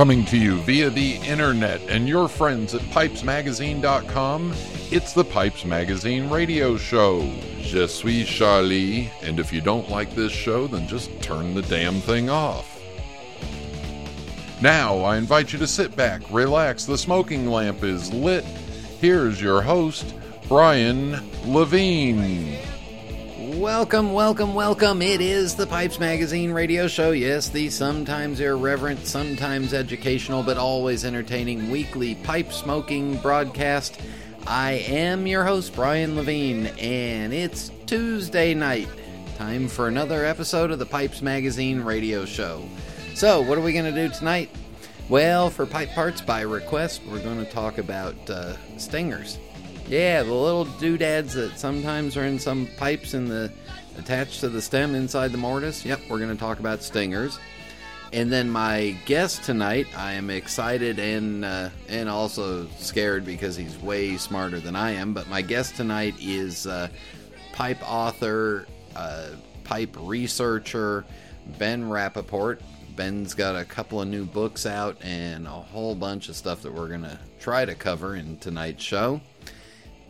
[0.00, 4.54] Coming to you via the internet and your friends at pipesmagazine.com,
[4.90, 7.20] it's the Pipes Magazine radio show.
[7.60, 12.00] Je suis Charlie, and if you don't like this show, then just turn the damn
[12.00, 12.80] thing off.
[14.62, 18.44] Now, I invite you to sit back, relax, the smoking lamp is lit.
[19.02, 20.14] Here's your host,
[20.48, 22.56] Brian Levine.
[23.60, 25.02] Welcome, welcome, welcome.
[25.02, 27.10] It is the Pipes Magazine radio show.
[27.10, 34.00] Yes, the sometimes irreverent, sometimes educational, but always entertaining weekly pipe smoking broadcast.
[34.46, 38.88] I am your host, Brian Levine, and it's Tuesday night.
[39.36, 42.66] Time for another episode of the Pipes Magazine radio show.
[43.14, 44.48] So, what are we going to do tonight?
[45.10, 49.38] Well, for Pipe Parts by request, we're going to talk about uh, stingers.
[49.90, 53.50] Yeah, the little doodads that sometimes are in some pipes in the
[53.98, 55.84] attached to the stem inside the mortise.
[55.84, 57.40] Yep, we're going to talk about stingers.
[58.12, 63.76] And then my guest tonight, I am excited and uh, and also scared because he's
[63.78, 65.12] way smarter than I am.
[65.12, 66.86] But my guest tonight is uh,
[67.52, 69.30] pipe author, uh,
[69.64, 71.04] pipe researcher
[71.58, 72.60] Ben Rapaport.
[72.94, 76.72] Ben's got a couple of new books out and a whole bunch of stuff that
[76.72, 79.20] we're going to try to cover in tonight's show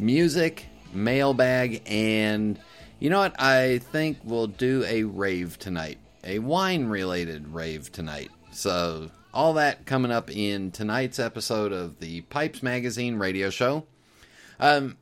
[0.01, 2.59] music, mailbag, and
[2.99, 3.41] you know what?
[3.41, 8.31] I think we'll do a rave tonight, a wine related rave tonight.
[8.53, 13.87] So, all that coming up in tonight's episode of the Pipes Magazine radio show.
[14.59, 14.97] Um,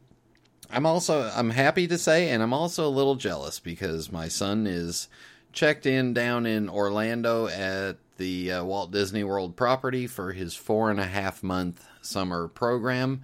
[0.71, 4.67] I'm also I'm happy to say, and I'm also a little jealous because my son
[4.67, 5.09] is
[5.53, 10.91] checked in down in Orlando at the uh, Walt Disney World property for his four
[10.91, 13.23] and a half month summer program.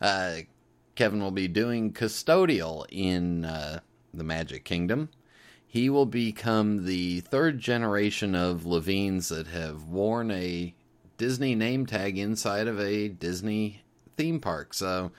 [0.00, 0.38] Uh,
[0.94, 3.80] Kevin will be doing custodial in uh,
[4.12, 5.08] the Magic Kingdom.
[5.66, 10.74] He will become the third generation of Levines that have worn a
[11.16, 13.82] Disney name tag inside of a Disney
[14.16, 14.74] theme park.
[14.74, 15.12] So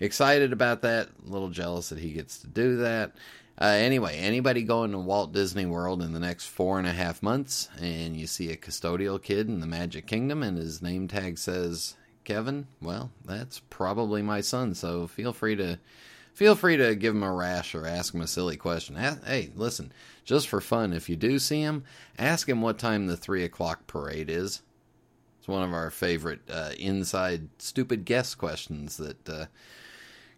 [0.00, 1.08] excited about that.
[1.26, 3.12] A little jealous that he gets to do that.
[3.60, 7.22] Uh, anyway, anybody going to Walt Disney World in the next four and a half
[7.22, 11.36] months and you see a custodial kid in the Magic Kingdom and his name tag
[11.36, 11.96] says
[12.28, 14.74] Kevin, well, that's probably my son.
[14.74, 15.78] So feel free to
[16.34, 18.96] feel free to give him a rash or ask him a silly question.
[18.96, 19.92] Hey, listen,
[20.26, 21.84] just for fun, if you do see him,
[22.18, 24.60] ask him what time the three o'clock parade is.
[25.38, 29.46] It's one of our favorite uh, inside stupid guest questions that uh,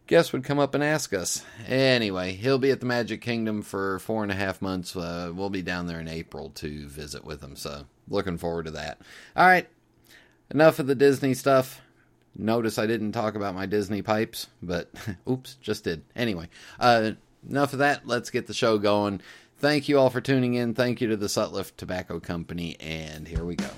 [0.06, 1.44] guests would come up and ask us.
[1.66, 4.94] Anyway, he'll be at the Magic Kingdom for four and a half months.
[4.94, 7.56] Uh, we'll be down there in April to visit with him.
[7.56, 9.00] So looking forward to that.
[9.34, 9.68] All right,
[10.50, 11.80] enough of the Disney stuff.
[12.36, 14.90] Notice I didn't talk about my Disney pipes, but
[15.28, 16.02] oops, just did.
[16.14, 17.12] Anyway, uh,
[17.48, 18.06] enough of that.
[18.06, 19.20] Let's get the show going.
[19.58, 20.74] Thank you all for tuning in.
[20.74, 23.68] Thank you to the Sutliff Tobacco Company, and here we go.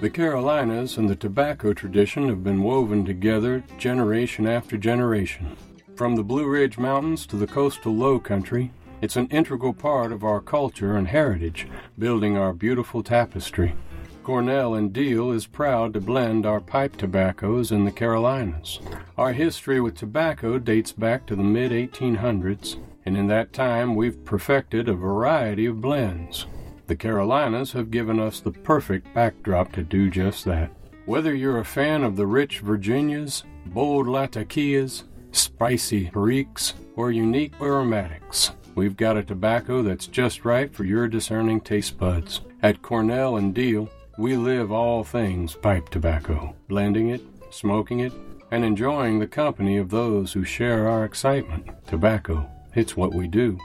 [0.00, 5.56] The Carolinas and the tobacco tradition have been woven together generation after generation.
[5.96, 8.70] From the Blue Ridge Mountains to the coastal low country,
[9.04, 13.74] it's an integral part of our culture and heritage, building our beautiful tapestry.
[14.22, 18.80] Cornell and Diehl is proud to blend our pipe tobaccos in the Carolinas.
[19.18, 24.24] Our history with tobacco dates back to the mid 1800s, and in that time we've
[24.24, 26.46] perfected a variety of blends.
[26.86, 30.70] The Carolinas have given us the perfect backdrop to do just that.
[31.04, 38.52] Whether you're a fan of the rich Virginias, bold Latakias, spicy Periques, or unique aromatics,
[38.74, 42.40] We've got a tobacco that's just right for your discerning taste buds.
[42.62, 48.12] At Cornell and Diehl, we live all things pipe tobacco, blending it, smoking it,
[48.50, 51.68] and enjoying the company of those who share our excitement.
[51.86, 53.58] Tobacco, it's what we do.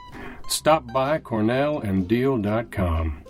[0.48, 3.24] Stop by cornellanddiehl.com.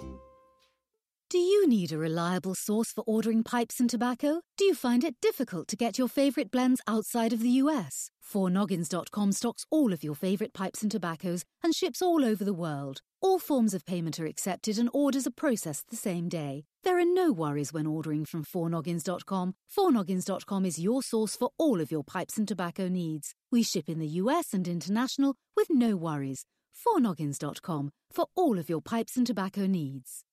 [1.30, 4.40] Do you need a reliable source for ordering pipes and tobacco?
[4.56, 8.10] Do you find it difficult to get your favorite blends outside of the US?
[8.30, 13.02] 4noggins.com stocks all of your favorite pipes and tobaccos and ships all over the world.
[13.20, 16.64] All forms of payment are accepted and orders are processed the same day.
[16.84, 19.54] There are no worries when ordering from 4noggins.com.
[19.76, 23.34] 4noggins.com is your source for all of your pipes and tobacco needs.
[23.50, 26.46] We ship in the US and international with no worries.
[26.86, 30.24] 4noggins.com for all of your pipes and tobacco needs.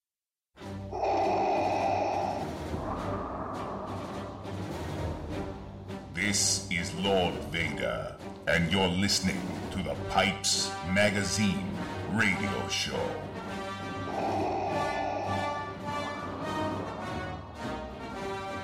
[6.17, 8.15] This is Lord Vader,
[8.47, 11.69] and you're listening to the Pipes Magazine
[12.11, 12.99] radio show.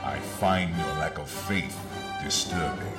[0.04, 1.78] I find your lack of faith
[2.24, 2.98] disturbing.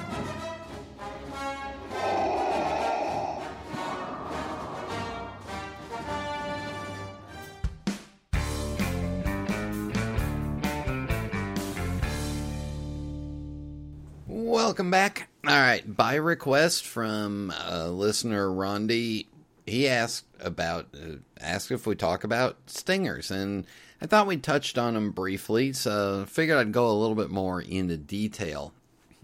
[14.65, 15.29] Welcome back.
[15.47, 19.27] All right, by request from uh, listener Rondi,
[19.67, 23.67] he asked about uh, asked if we talk about stingers, and
[24.01, 27.61] I thought we touched on them briefly, so figured I'd go a little bit more
[27.61, 28.73] into detail.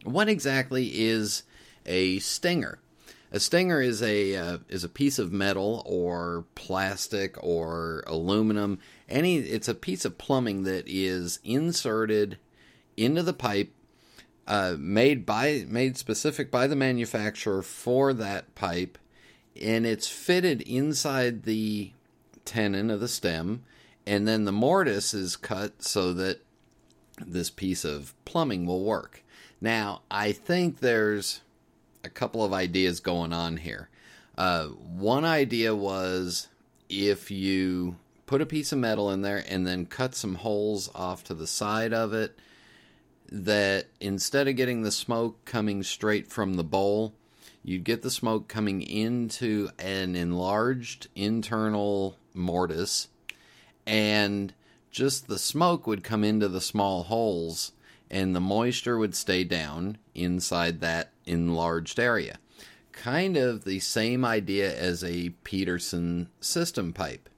[0.04, 1.44] What exactly is
[1.86, 2.78] a stinger?
[3.32, 8.78] A stinger is a uh, is a piece of metal or plastic or aluminum.
[9.08, 12.36] Any it's a piece of plumbing that is inserted
[12.98, 13.72] into the pipe
[14.46, 18.98] uh, made by made specific by the manufacturer for that pipe,
[19.60, 21.92] and it's fitted inside the
[22.44, 23.62] tenon of the stem,
[24.06, 26.40] and then the mortise is cut so that
[27.26, 29.22] this piece of plumbing will work.
[29.60, 31.42] Now, I think there's
[32.02, 33.88] a couple of ideas going on here.
[34.38, 36.48] Uh, one idea was
[36.88, 37.96] if you
[38.26, 41.46] put a piece of metal in there and then cut some holes off to the
[41.46, 42.38] side of it
[43.30, 47.14] that instead of getting the smoke coming straight from the bowl,
[47.62, 53.08] you'd get the smoke coming into an enlarged internal mortise,
[53.86, 54.52] and
[54.90, 57.72] just the smoke would come into the small holes,
[58.10, 62.38] and the moisture would stay down inside that enlarged area.
[62.92, 67.28] Kind of the same idea as a Peterson system pipe.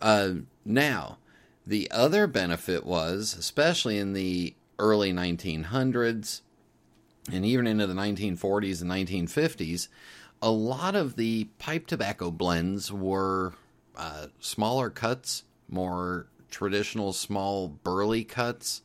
[0.00, 0.30] Uh,
[0.64, 1.18] now,
[1.66, 6.42] the other benefit was, especially in the early 1900s
[7.32, 9.88] and even into the 1940s and 1950s,
[10.40, 13.54] a lot of the pipe tobacco blends were
[13.96, 18.82] uh, smaller cuts, more traditional small burley cuts,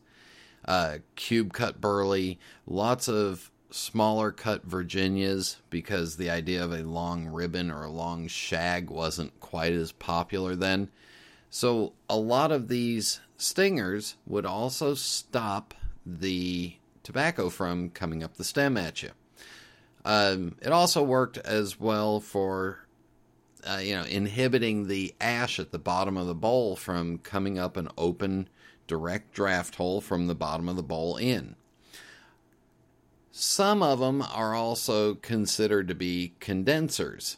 [0.65, 7.25] uh, cube cut burley, lots of smaller cut Virginias because the idea of a long
[7.25, 10.89] ribbon or a long shag wasn't quite as popular then.
[11.49, 15.73] So a lot of these stingers would also stop
[16.05, 19.11] the tobacco from coming up the stem at you.
[20.05, 22.85] Um, it also worked as well for
[23.65, 27.77] uh, you know inhibiting the ash at the bottom of the bowl from coming up
[27.77, 28.49] an open
[28.87, 31.55] direct draft hole from the bottom of the bowl in.
[33.31, 37.37] Some of them are also considered to be condensers.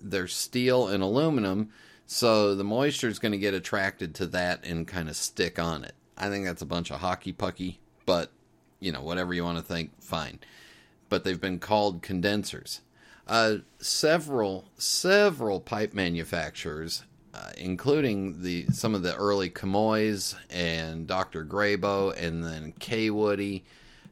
[0.00, 1.70] They're steel and aluminum,
[2.06, 5.84] so the moisture is going to get attracted to that and kind of stick on
[5.84, 5.94] it.
[6.16, 8.30] I think that's a bunch of hockey pucky, but
[8.80, 10.38] you know, whatever you want to think, fine.
[11.08, 12.80] But they've been called condensers.
[13.26, 21.44] Uh, several several pipe manufacturers, uh, including the some of the early Comoys and Dr.
[21.44, 23.62] Grabow and then Kaywoodie,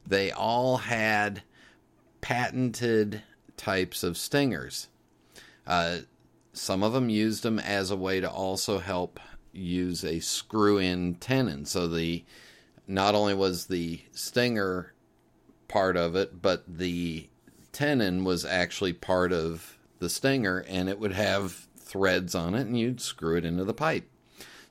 [0.07, 1.43] they all had
[2.21, 3.21] patented
[3.55, 4.87] types of stingers.
[5.67, 5.99] Uh,
[6.53, 9.19] some of them used them as a way to also help
[9.53, 11.65] use a screw in tenon.
[11.65, 12.23] So the
[12.87, 14.93] not only was the stinger
[15.67, 17.29] part of it, but the
[17.71, 22.77] tenon was actually part of the stinger and it would have threads on it and
[22.77, 24.09] you'd screw it into the pipe.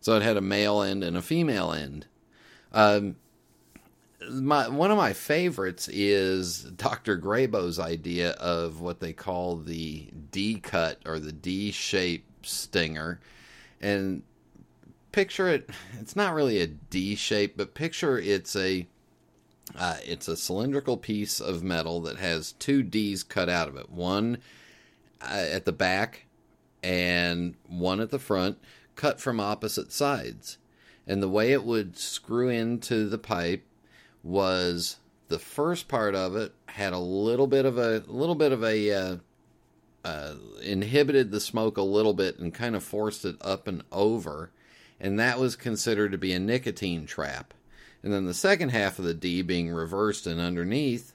[0.01, 2.07] So it had a male end and a female end.
[2.73, 3.17] Um,
[4.31, 7.17] my one of my favorites is Dr.
[7.17, 13.21] Grabow's idea of what they call the D cut or the D shape stinger.
[13.81, 14.23] And
[15.13, 15.71] picture it.
[16.01, 18.87] It's not really a D shape, but picture it's a
[19.77, 23.91] uh, it's a cylindrical piece of metal that has two D's cut out of it.
[23.91, 24.39] One
[25.21, 26.27] uh, at the back
[26.83, 28.59] and one at the front,
[28.97, 30.59] cut from opposite sides.
[31.07, 33.65] And the way it would screw into the pipe
[34.23, 34.97] was
[35.29, 38.93] the first part of it had a little bit of a, little bit of a
[38.93, 39.17] uh,
[40.05, 44.51] uh, inhibited the smoke a little bit and kind of forced it up and over
[45.03, 47.53] and that was considered to be a nicotine trap.
[48.03, 51.13] And then the second half of the D being reversed and underneath,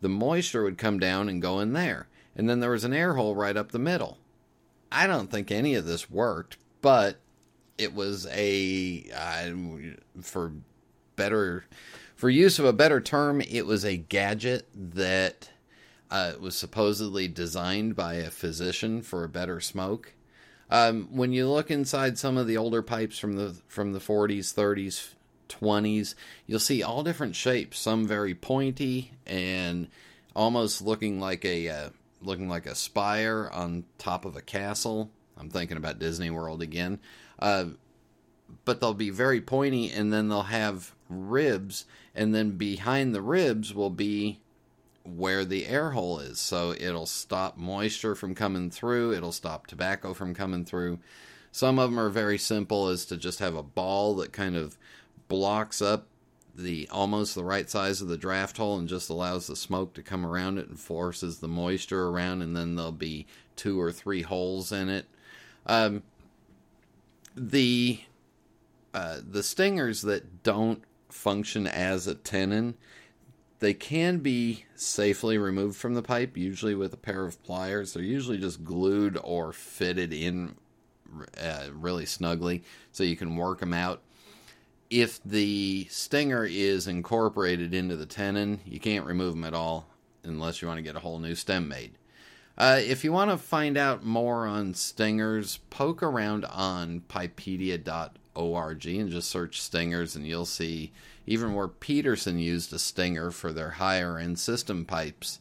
[0.00, 2.08] the moisture would come down and go in there.
[2.34, 4.18] And then there was an air hole right up the middle.
[4.90, 7.20] I don't think any of this worked, but
[7.78, 9.52] it was a uh,
[10.20, 10.52] for
[11.14, 11.64] better
[12.16, 15.48] for use of a better term, it was a gadget that
[16.10, 20.14] uh, was supposedly designed by a physician for a better smoke.
[20.70, 24.54] Um, when you look inside some of the older pipes from the from the 40s,
[24.54, 25.14] 30s,
[25.48, 26.14] 20s,
[26.46, 27.78] you'll see all different shapes.
[27.78, 29.88] Some very pointy and
[30.34, 31.88] almost looking like a uh,
[32.22, 35.10] looking like a spire on top of a castle.
[35.36, 37.00] I'm thinking about Disney World again.
[37.38, 37.66] Uh,
[38.64, 41.84] but they'll be very pointy, and then they'll have ribs,
[42.14, 44.40] and then behind the ribs will be
[45.04, 46.38] where the air hole is.
[46.40, 50.98] So it'll stop moisture from coming through, it'll stop tobacco from coming through.
[51.52, 54.78] Some of them are very simple, as to just have a ball that kind of
[55.28, 56.06] blocks up
[56.54, 60.02] the almost the right size of the draft hole and just allows the smoke to
[60.02, 63.26] come around it and forces the moisture around, and then there'll be
[63.56, 65.06] two or three holes in it.
[65.66, 66.02] Um,
[67.36, 68.00] the
[68.92, 72.74] uh, the stingers that don't function as a tenon,
[73.60, 77.92] they can be safely removed from the pipe, usually with a pair of pliers.
[77.92, 80.56] They're usually just glued or fitted in
[81.40, 84.02] uh, really snugly so you can work them out.
[84.88, 89.86] If the stinger is incorporated into the tenon, you can't remove them at all
[90.24, 91.92] unless you want to get a whole new stem made.
[92.60, 99.10] Uh, if you want to find out more on stingers, poke around on pipedia.org and
[99.10, 100.92] just search stingers, and you'll see
[101.26, 105.40] even where Peterson used a stinger for their higher end system pipes.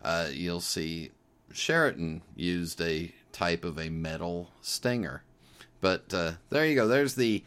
[0.00, 1.10] Uh, you'll see
[1.52, 5.24] Sheraton used a type of a metal stinger.
[5.80, 6.86] But uh, there you go.
[6.86, 7.42] There's the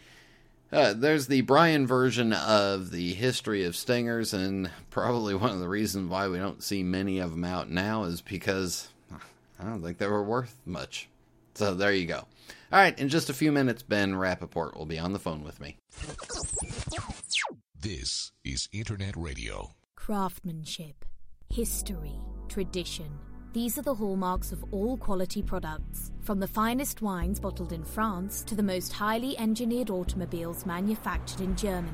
[0.69, 5.69] uh, there's the Brian version of the history of stingers, and probably one of the
[5.69, 8.89] reasons why we don't see many of them out now is because
[9.63, 11.07] I don't think they were worth much.
[11.55, 12.25] So there you go.
[12.71, 15.61] All right, in just a few minutes, Ben Rapaport will be on the phone with
[15.61, 15.77] me.
[17.79, 19.71] This is Internet Radio.
[19.95, 21.05] Craftsmanship,
[21.49, 23.09] history, tradition.
[23.53, 26.11] These are the hallmarks of all quality products.
[26.21, 31.55] From the finest wines bottled in France to the most highly engineered automobiles manufactured in
[31.55, 31.93] Germany,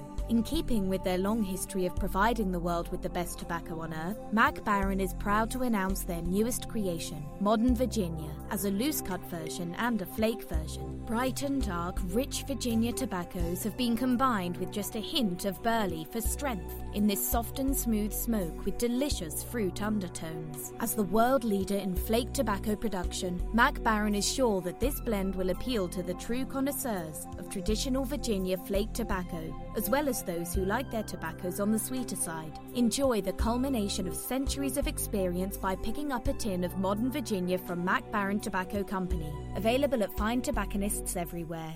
[0.29, 3.93] In keeping with their long history of providing the world with the best tobacco on
[3.93, 9.01] earth, Mac Baren is proud to announce their newest creation, Modern Virginia, as a loose
[9.01, 11.01] cut version and a flake version.
[11.05, 16.07] Bright and dark, rich Virginia tobaccos have been combined with just a hint of burley
[16.09, 20.73] for strength in this soft and smooth smoke with delicious fruit undertones.
[20.79, 25.35] As the world leader in flake tobacco production, Mac Baren is sure that this blend
[25.35, 30.53] will appeal to the true connoisseurs of traditional Virginia flake tobacco, as well as those
[30.53, 32.59] who like their tobaccos on the sweeter side.
[32.75, 37.57] Enjoy the culmination of centuries of experience by picking up a tin of modern Virginia
[37.57, 41.73] from Mac Baren Tobacco Company, available at fine tobacconists everywhere.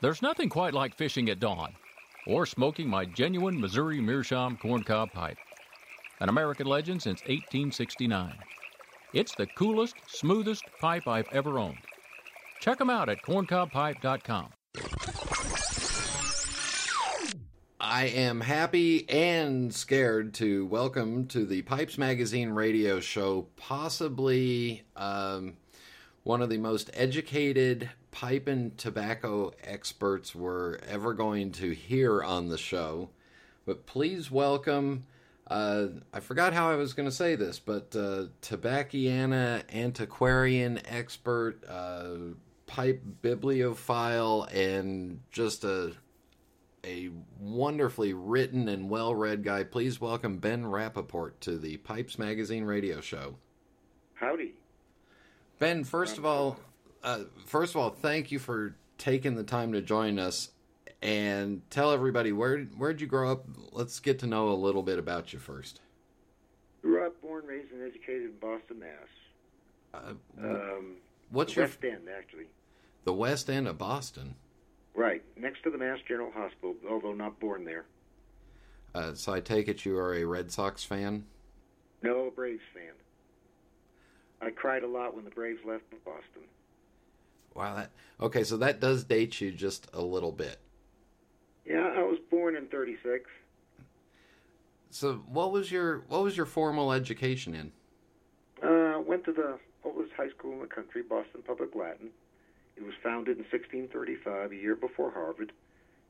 [0.00, 1.74] There's nothing quite like fishing at dawn
[2.26, 5.38] or smoking my genuine Missouri Meerschaum corncob pipe,
[6.20, 8.34] an American legend since 1869.
[9.12, 11.78] It's the coolest, smoothest pipe I've ever owned.
[12.60, 14.50] Check them out at corncobpipe.com.
[17.82, 25.56] I am happy and scared to welcome to the Pipes Magazine radio show possibly um,
[26.22, 32.48] one of the most educated pipe and tobacco experts we're ever going to hear on
[32.48, 33.10] the show.
[33.66, 35.06] But please welcome,
[35.46, 41.62] uh, I forgot how I was going to say this, but uh, Tobacciana antiquarian expert,
[41.68, 42.34] uh,
[42.66, 45.92] pipe bibliophile, and just a
[46.84, 49.64] a wonderfully written and well read guy.
[49.64, 53.36] Please welcome Ben Rapaport to the Pipes Magazine radio show.
[54.14, 54.54] Howdy.
[55.58, 56.58] Ben, first of all,
[57.02, 60.50] uh, first of all, thank you for taking the time to join us
[61.02, 63.44] and tell everybody where where'd you grow up?
[63.72, 65.80] Let's get to know a little bit about you first.
[66.82, 68.88] Grew up, born, raised, and educated in Boston, Mass.
[69.92, 70.96] Uh, Um,
[71.30, 72.46] what's your West End, actually.
[73.04, 74.34] the West End of Boston?
[74.94, 77.84] Right, next to the Mass General Hospital, although not born there.
[78.94, 81.24] Uh, so I take it you are a Red Sox fan.
[82.02, 82.92] No Braves fan.
[84.42, 86.42] I cried a lot when the Braves left Boston.
[87.54, 87.90] Wow, that
[88.20, 88.44] okay.
[88.44, 90.58] So that does date you just a little bit.
[91.64, 93.28] Yeah, I was born in '36.
[94.90, 97.72] So what was your what was your formal education in?
[98.62, 102.10] Uh, went to the oldest high school in the country, Boston Public Latin.
[102.76, 105.52] It was founded in 1635, a year before Harvard.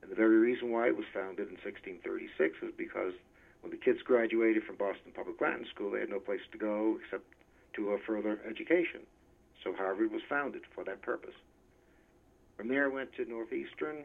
[0.03, 3.13] And the very reason why it was founded in 1636 is because
[3.61, 6.99] when the kids graduated from Boston Public Latin School, they had no place to go
[7.03, 7.25] except
[7.75, 9.01] to a further education.
[9.63, 11.35] So Harvard was founded for that purpose.
[12.57, 14.05] From there, I went to Northeastern,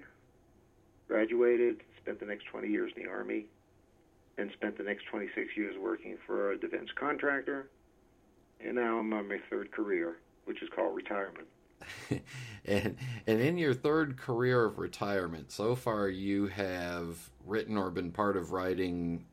[1.08, 3.46] graduated, spent the next 20 years in the Army,
[4.38, 7.70] and spent the next 26 years working for a defense contractor.
[8.60, 11.48] And now I'm on my third career, which is called retirement.
[12.66, 12.96] and
[13.28, 18.38] and in your third career of retirement, so far you have written or been part
[18.38, 19.26] of writing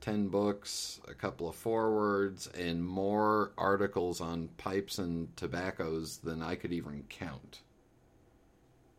[0.00, 6.54] 10 books, a couple of forewords, and more articles on pipes and tobaccos than I
[6.54, 7.60] could even count.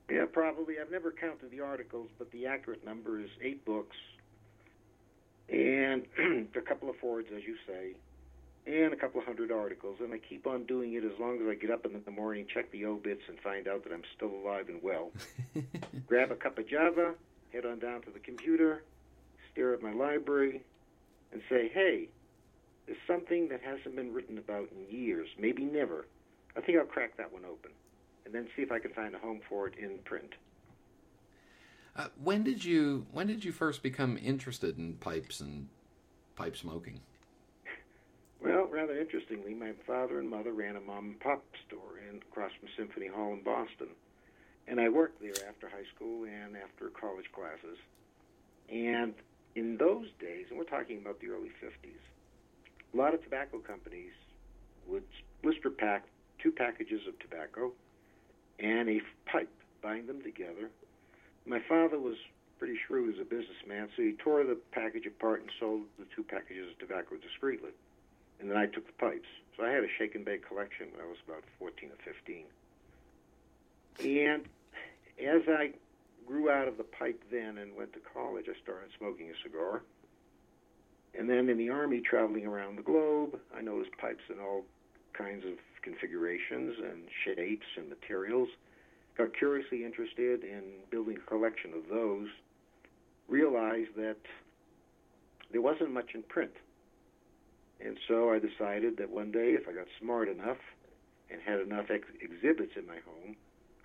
[0.10, 0.76] Yeah, probably.
[0.80, 3.96] I've never counted the articles, but the accurate number is eight books
[5.50, 6.06] and
[6.56, 7.96] a couple of forwards, as you say,
[8.66, 9.98] and a couple of hundred articles.
[10.02, 12.46] And I keep on doing it as long as I get up in the morning,
[12.54, 15.12] check the obits, and find out that I'm still alive and well.
[16.08, 17.14] Grab a cup of Java,
[17.52, 18.84] head on down to the computer,
[19.52, 20.62] stare at my library,
[21.32, 22.10] and say, hey,
[22.86, 26.06] there's something that hasn't been written about in years, maybe never.
[26.56, 27.72] I think I'll crack that one open,
[28.26, 30.34] and then see if I can find a home for it in print.
[31.96, 35.68] Uh, when did you when did you first become interested in pipes and
[36.36, 37.02] pipe smoking?
[38.40, 42.52] Well, rather interestingly, my father and mother ran a mom and pop store in across
[42.60, 43.88] from Symphony Hall in Boston,
[44.68, 47.80] and I worked there after high school and after college classes.
[48.70, 49.16] And
[49.58, 51.98] in those days, and we're talking about the early 50s,
[52.94, 54.14] a lot of tobacco companies
[54.88, 55.04] would
[55.42, 56.06] blister pack
[56.38, 57.72] two packages of tobacco
[58.60, 59.50] and a pipe,
[59.82, 60.70] bind them together.
[61.48, 62.18] My father was
[62.60, 66.24] pretty shrewd as a businessman, so he tore the package apart and sold the two
[66.24, 67.72] packages of tobacco discreetly.
[68.40, 69.28] And then I took the pipes.
[69.58, 72.46] So I had a shake and bake collection when I was about 14 or 15.
[74.22, 74.44] And
[75.20, 75.74] as I
[76.28, 79.82] grew out of the pipe then and went to college, I started smoking a cigar.
[81.18, 84.64] And then in the Army, traveling around the globe, I noticed pipes in all
[85.18, 88.50] kinds of configurations and shapes and materials.
[89.18, 92.28] Got curiously interested in building a collection of those.
[93.28, 94.18] Realized that
[95.52, 96.52] there wasn't much in print.
[97.84, 100.58] And so I decided that one day, if I got smart enough
[101.32, 103.36] and had enough ex- exhibits in my home,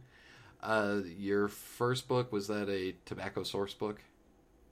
[0.63, 4.01] Uh, your first book was that a tobacco source book?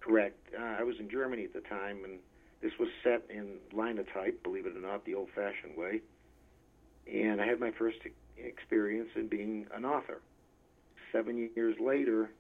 [0.01, 0.39] Correct.
[0.59, 2.19] Uh, I was in Germany at the time, and
[2.63, 6.01] this was set in linotype, believe it or not, the old-fashioned way.
[7.13, 7.99] And I had my first
[8.39, 10.23] experience in being an author.
[11.13, 12.31] Seven years later,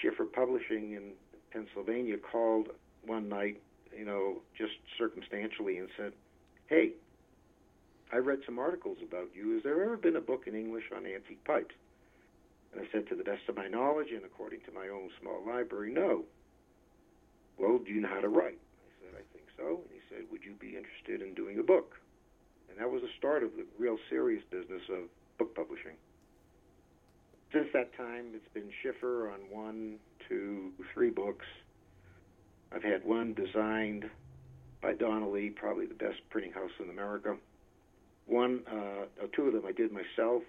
[0.00, 1.12] Schiffer Publishing in
[1.52, 2.68] Pennsylvania called
[3.04, 3.60] one night,
[3.96, 6.12] you know, just circumstantially and said,
[6.66, 6.92] Hey,
[8.12, 9.54] I read some articles about you.
[9.54, 11.74] Has there ever been a book in English on antique pipes?
[12.72, 15.42] And I said, To the best of my knowledge and according to my own small
[15.46, 16.24] library, no.
[17.58, 18.58] Well, do you know how to write?
[18.58, 19.82] I said, I think so.
[19.82, 21.96] And he said, Would you be interested in doing a book?
[22.70, 25.96] And that was the start of the real serious business of book publishing.
[27.52, 29.96] Since that time, it's been Schiffer on one,
[30.28, 31.46] two, three books.
[32.72, 34.08] I've had one designed
[34.80, 37.36] by Donnelley, probably the best printing house in America.
[38.26, 40.44] One, uh, two of them I did myself,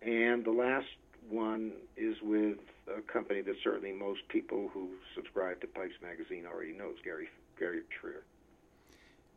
[0.00, 0.86] and the last
[1.28, 2.58] one is with
[2.88, 7.82] a company that certainly most people who subscribe to Pipes Magazine already knows, Gary Gary
[8.00, 8.22] Trier.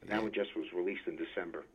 [0.02, 1.66] And that one just was released in December.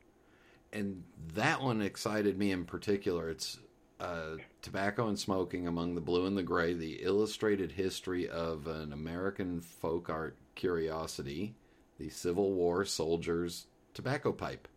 [0.73, 3.29] And that one excited me in particular.
[3.31, 3.59] It's
[4.01, 8.93] uh, Tobacco and Smoking Among the Blue and the Gray, the illustrated history of an
[8.93, 11.55] American folk art curiosity,
[11.99, 14.69] the Civil War soldier's tobacco pipe.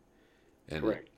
[0.69, 1.09] And Correct.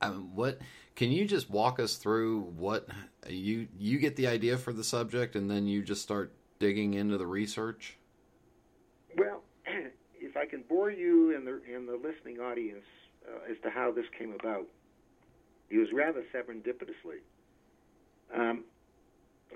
[0.00, 0.58] Um, what
[0.96, 2.88] can you just walk us through what
[3.28, 7.18] you you get the idea for the subject and then you just start digging into
[7.18, 7.98] the research?
[9.16, 9.42] Well,
[10.14, 12.84] if I can bore you and the and the listening audience
[13.28, 14.66] uh, as to how this came about,
[15.74, 17.18] it was rather serendipitously.
[18.32, 18.62] Um,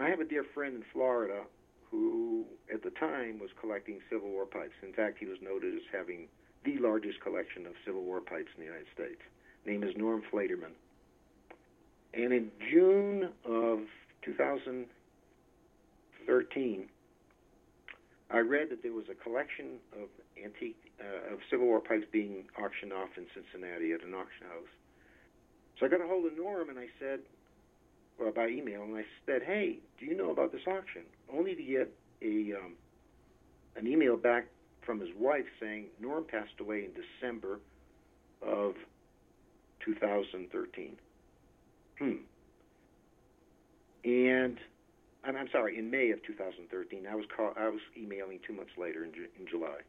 [0.00, 1.44] I have a dear friend in Florida
[1.90, 4.74] who, at the time, was collecting Civil War pipes.
[4.83, 6.26] In fact, he was noted as having
[6.64, 9.20] the largest collection of Civil War pipes in the United States.
[9.64, 10.72] Name is Norm Flayderman.
[12.14, 13.83] And in June of
[14.22, 16.88] 2013,
[18.31, 20.09] I read that there was a collection of
[20.42, 24.66] antique uh, of Civil War pipes being auctioned off in Cincinnati at an auction house.
[25.78, 27.20] So I got a hold of Norm and I said,
[28.18, 31.62] well, by email, and I said, "Hey, do you know about this auction?" Only to
[31.62, 32.74] get a um,
[33.76, 34.46] an email back
[34.84, 37.60] from his wife saying Norm passed away in December
[38.42, 38.74] of
[39.84, 40.96] 2013.
[41.98, 42.12] Hmm.
[44.04, 44.58] And
[45.24, 47.06] I'm, I'm sorry, in May of 2013.
[47.06, 49.80] I was call, I was emailing two months later in, in July.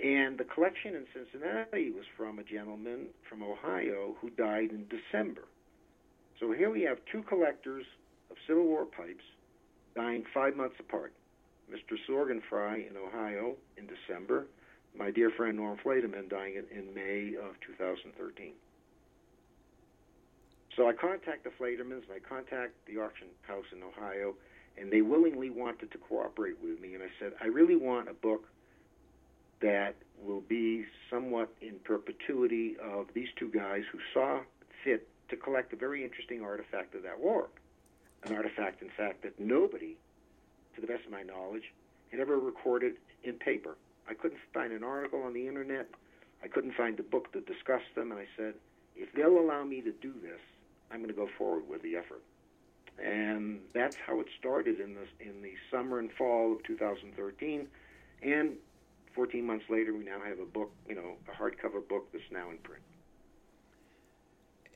[0.00, 5.42] And the collection in Cincinnati was from a gentleman from Ohio who died in December.
[6.38, 7.84] So here we have two collectors
[8.30, 9.24] of Civil War pipes
[9.96, 11.12] dying five months apart.
[11.68, 11.98] Mr.
[12.08, 14.46] Sorgenfrey in Ohio in December,
[14.96, 18.52] my dear friend Norm Flayderman dying in, May of 2013.
[20.76, 24.34] So I contact the Flaydermans and I contact the auction house in Ohio,
[24.80, 26.94] and they willingly wanted to cooperate with me.
[26.94, 28.44] And I said, I really want a book
[29.60, 34.40] that will be somewhat in perpetuity of these two guys who saw
[34.84, 37.48] fit to collect a very interesting artifact of that war.
[38.24, 39.96] An artifact, in fact, that nobody,
[40.74, 41.72] to the best of my knowledge,
[42.10, 43.76] had ever recorded in paper.
[44.08, 45.88] I couldn't find an article on the internet.
[46.42, 48.10] I couldn't find a book that discussed them.
[48.10, 48.54] And I said,
[48.96, 50.40] if they'll allow me to do this,
[50.90, 52.22] I'm going to go forward with the effort.
[53.02, 57.68] And that's how it started in the in the summer and fall of 2013.
[58.22, 58.56] And
[59.18, 62.50] 14 months later, we now have a book, you know, a hardcover book that's now
[62.50, 62.84] in print.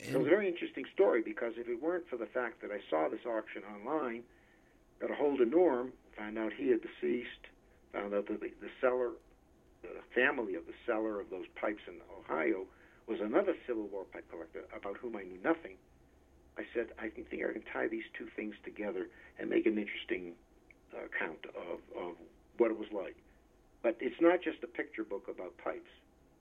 [0.00, 2.80] It was a very interesting story because if it weren't for the fact that I
[2.90, 4.24] saw this auction online,
[5.00, 7.46] got a hold of Norm, found out he had deceased,
[7.92, 9.10] found out that the, the seller,
[9.82, 12.66] the family of the seller of those pipes in Ohio,
[13.06, 15.76] was another Civil War pipe collector about whom I knew nothing.
[16.58, 19.06] I said, I think I can tie these two things together
[19.38, 20.34] and make an interesting
[20.90, 22.16] account of, of
[22.58, 23.14] what it was like.
[23.82, 25.90] But it's not just a picture book about pipes.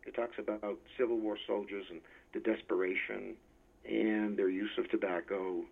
[0.05, 2.01] It talks about Civil War soldiers and
[2.33, 3.35] the desperation
[3.85, 5.63] and their use of tobacco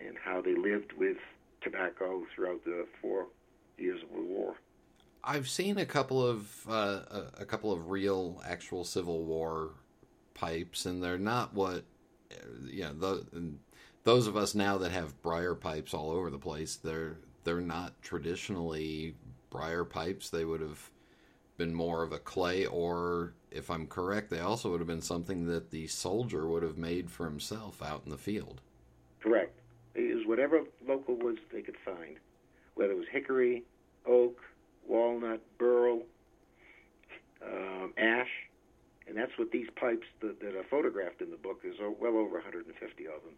[0.00, 1.16] and how they lived with
[1.62, 3.26] tobacco throughout the four
[3.78, 4.54] years of the war.
[5.22, 7.00] I've seen a couple of uh,
[7.38, 9.72] a, couple of real, actual Civil War
[10.34, 11.84] pipes, and they're not what
[12.64, 12.94] you know.
[12.94, 13.52] The,
[14.02, 18.00] those of us now that have briar pipes all over the place, they're they're not
[18.00, 19.14] traditionally
[19.50, 20.30] briar pipes.
[20.30, 20.88] They would have
[21.60, 25.44] been more of a clay, or if I'm correct, they also would have been something
[25.44, 28.62] that the soldier would have made for himself out in the field.
[29.22, 29.60] Correct.
[29.94, 32.16] Used whatever local woods they could find,
[32.76, 33.62] whether it was hickory,
[34.06, 34.40] oak,
[34.88, 36.00] walnut, burl,
[37.46, 38.30] um, ash,
[39.06, 42.36] and that's what these pipes that, that are photographed in the book is well over
[42.36, 43.34] 150 of them.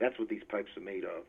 [0.00, 1.22] That's what these pipes are made of.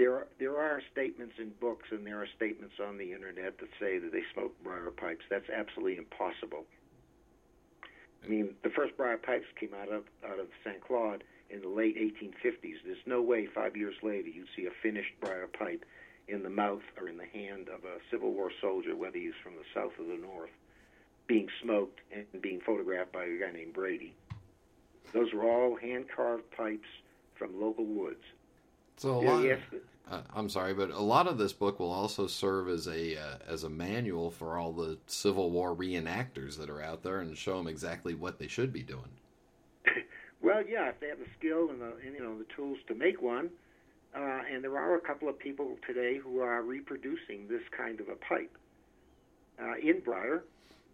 [0.00, 3.68] There are, there are statements in books and there are statements on the internet that
[3.78, 5.26] say that they smoke briar pipes.
[5.28, 6.64] That's absolutely impossible.
[8.24, 10.80] I mean, the first briar pipes came out of out of St.
[10.80, 12.76] Claude in the late 1850s.
[12.82, 15.84] There's no way five years later you'd see a finished briar pipe
[16.28, 19.52] in the mouth or in the hand of a Civil War soldier, whether he's from
[19.56, 20.56] the south or the north,
[21.26, 24.14] being smoked and being photographed by a guy named Brady.
[25.12, 26.88] Those were all hand carved pipes
[27.34, 28.24] from local woods.
[28.96, 29.44] So a lot.
[29.44, 29.60] Yes,
[30.10, 33.38] uh, I'm sorry, but a lot of this book will also serve as a uh,
[33.46, 37.56] as a manual for all the Civil War reenactors that are out there and show
[37.56, 39.10] them exactly what they should be doing.
[40.42, 42.94] well, yeah, if they have the skill and the and, you know the tools to
[42.94, 43.50] make one,
[44.14, 48.08] uh, and there are a couple of people today who are reproducing this kind of
[48.08, 48.56] a pipe
[49.62, 50.42] uh, in Briar.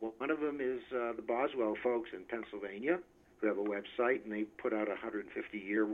[0.00, 2.98] One of them is uh, the Boswell folks in Pennsylvania,
[3.40, 5.88] who have a website, and they put out a 150 year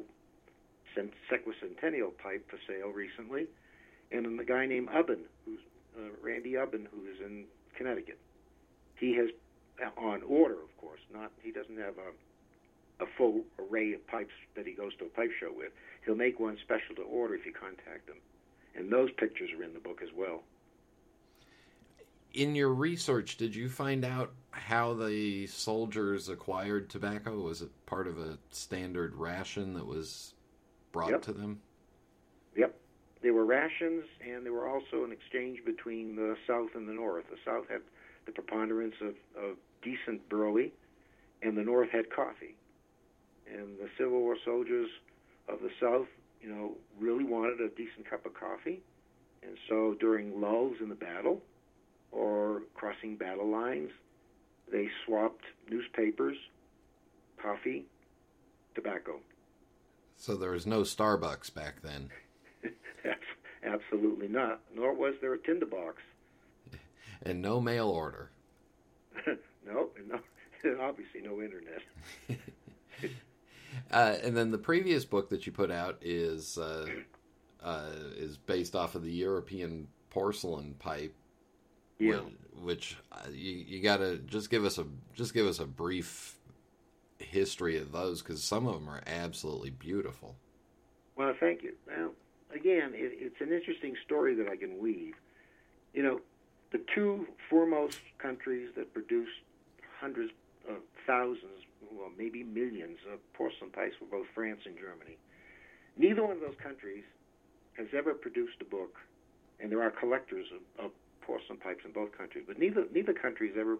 [0.96, 3.46] sesquicentennial pipe for sale recently,
[4.10, 5.60] and then the guy named Ubben, who's
[5.96, 7.44] uh, Randy Ubben, who is in
[7.76, 8.18] Connecticut.
[8.96, 9.28] He has
[9.84, 11.00] uh, on order, of course.
[11.12, 12.12] Not he doesn't have a
[13.02, 15.72] a full array of pipes that he goes to a pipe show with.
[16.04, 18.18] He'll make one special to order if you contact him,
[18.76, 20.42] and those pictures are in the book as well.
[22.34, 27.40] In your research, did you find out how the soldiers acquired tobacco?
[27.40, 30.32] Was it part of a standard ration that was
[30.92, 31.22] brought yep.
[31.22, 31.60] to them?
[32.56, 32.74] Yep.
[33.22, 37.24] There were rations, and there were also an exchange between the South and the North.
[37.30, 37.80] The South had
[38.26, 40.72] the preponderance of, of decent burley,
[41.42, 42.56] and the North had coffee.
[43.52, 44.88] And the Civil War soldiers
[45.48, 46.06] of the South,
[46.40, 48.80] you know, really wanted a decent cup of coffee.
[49.42, 51.40] And so during lulls in the battle
[52.12, 53.90] or crossing battle lines,
[54.70, 56.36] they swapped newspapers,
[57.40, 57.84] coffee,
[58.74, 59.20] tobacco.
[60.16, 62.10] So there was no Starbucks back then.
[63.64, 64.60] Absolutely not.
[64.74, 66.02] Nor was there a tinderbox.
[67.22, 68.30] And no mail order.
[69.66, 70.20] no, no,
[70.80, 71.82] obviously no internet.
[73.90, 76.86] uh, and then the previous book that you put out is uh,
[77.62, 81.14] uh, is based off of the European porcelain pipe.
[81.98, 82.16] Yeah.
[82.16, 85.66] Which, which uh, you, you got to just give us a just give us a
[85.66, 86.36] brief
[87.22, 90.36] history of those because some of them are absolutely beautiful.
[91.16, 91.74] Well, thank you.
[91.88, 92.10] Now,
[92.54, 95.14] again, it, it's an interesting story that I can weave.
[95.94, 96.20] You know,
[96.72, 99.28] the two foremost countries that produce
[100.00, 100.32] hundreds
[100.68, 105.16] of thousands, well, maybe millions of porcelain pipes were both France and Germany.
[105.96, 107.04] Neither one of those countries
[107.76, 108.96] has ever produced a book,
[109.60, 113.48] and there are collectors of, of porcelain pipes in both countries, but neither neither country
[113.48, 113.78] has ever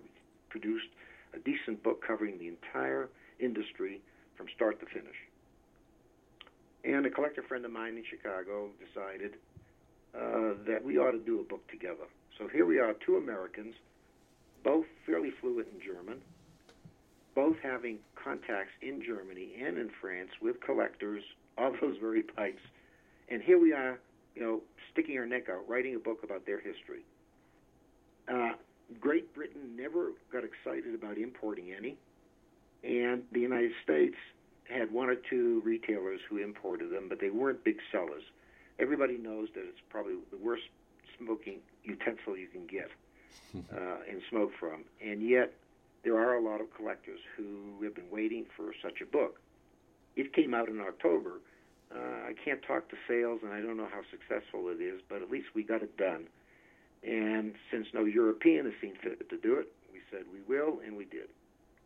[0.49, 0.89] produced
[1.35, 3.09] a decent book covering the entire
[3.43, 4.01] industry
[4.37, 5.17] from start to finish.
[6.85, 9.35] And a collector friend of mine in Chicago decided
[10.15, 12.07] uh, that we ought to do a book together.
[12.39, 13.75] So here we are, two Americans,
[14.65, 16.19] both fairly fluent in German,
[17.35, 21.23] both having contacts in Germany and in France with collectors
[21.59, 22.63] of those very pipes.
[23.29, 23.99] And here we are,
[24.35, 24.61] you know,
[24.93, 27.05] sticking our neck out, writing a book about their history.
[28.29, 28.53] Uh,
[29.01, 31.97] Great Britain never got excited about importing any,
[32.83, 34.17] and the United States
[34.65, 38.23] had one or two retailers who imported them, but they weren't big sellers.
[38.79, 40.65] Everybody knows that it's probably the worst
[41.19, 42.91] smoking utensil you can get
[43.73, 45.53] uh, and smoke from, and yet
[46.05, 49.41] there are a lot of collectors who have been waiting for such a book.
[50.17, 51.41] It came out in October.
[51.95, 55.23] Uh, I can't talk to sales, and I don't know how successful it is, but
[55.23, 56.27] at least we got it done.
[57.03, 60.97] And since no European has seen fit to do it, we said we will, and
[60.97, 61.29] we did.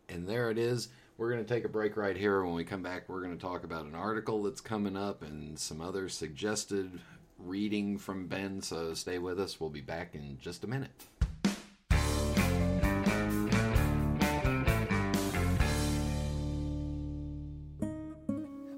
[0.08, 0.88] And there it is.
[1.18, 2.44] We're going to take a break right here.
[2.44, 5.58] When we come back, we're going to talk about an article that's coming up and
[5.58, 7.00] some other suggested
[7.38, 8.60] reading from Ben.
[8.60, 9.60] So stay with us.
[9.60, 11.06] We'll be back in just a minute.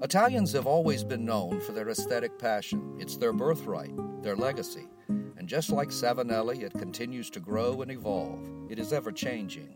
[0.01, 2.95] Italians have always been known for their aesthetic passion.
[2.99, 3.91] It's their birthright,
[4.23, 4.87] their legacy.
[5.09, 8.49] And just like Savinelli, it continues to grow and evolve.
[8.69, 9.75] It is ever changing.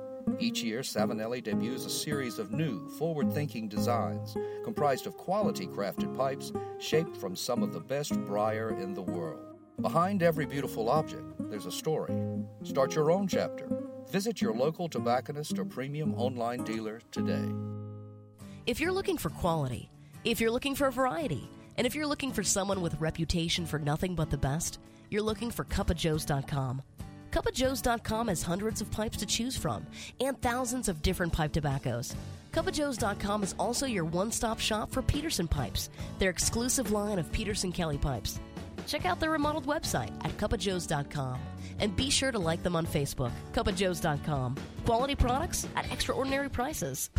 [0.39, 6.15] Each year, Savinelli debuts a series of new, forward thinking designs comprised of quality crafted
[6.15, 9.55] pipes shaped from some of the best briar in the world.
[9.81, 12.13] Behind every beautiful object, there's a story.
[12.63, 13.67] Start your own chapter.
[14.11, 17.51] Visit your local tobacconist or premium online dealer today.
[18.67, 19.89] If you're looking for quality,
[20.23, 24.13] if you're looking for variety, and if you're looking for someone with reputation for nothing
[24.13, 26.81] but the best, you're looking for cupofjoes.com.
[27.31, 29.85] Cupofjoes.com has hundreds of pipes to choose from
[30.19, 32.15] and thousands of different pipe tobaccos.
[32.51, 35.89] Cupofjoes.com is also your one stop shop for Peterson pipes,
[36.19, 38.39] their exclusive line of Peterson Kelly pipes.
[38.85, 41.39] Check out their remodeled website at cupofjoes.com
[41.79, 43.31] and be sure to like them on Facebook.
[43.53, 44.55] Cupofjoes.com.
[44.85, 47.09] Quality products at extraordinary prices.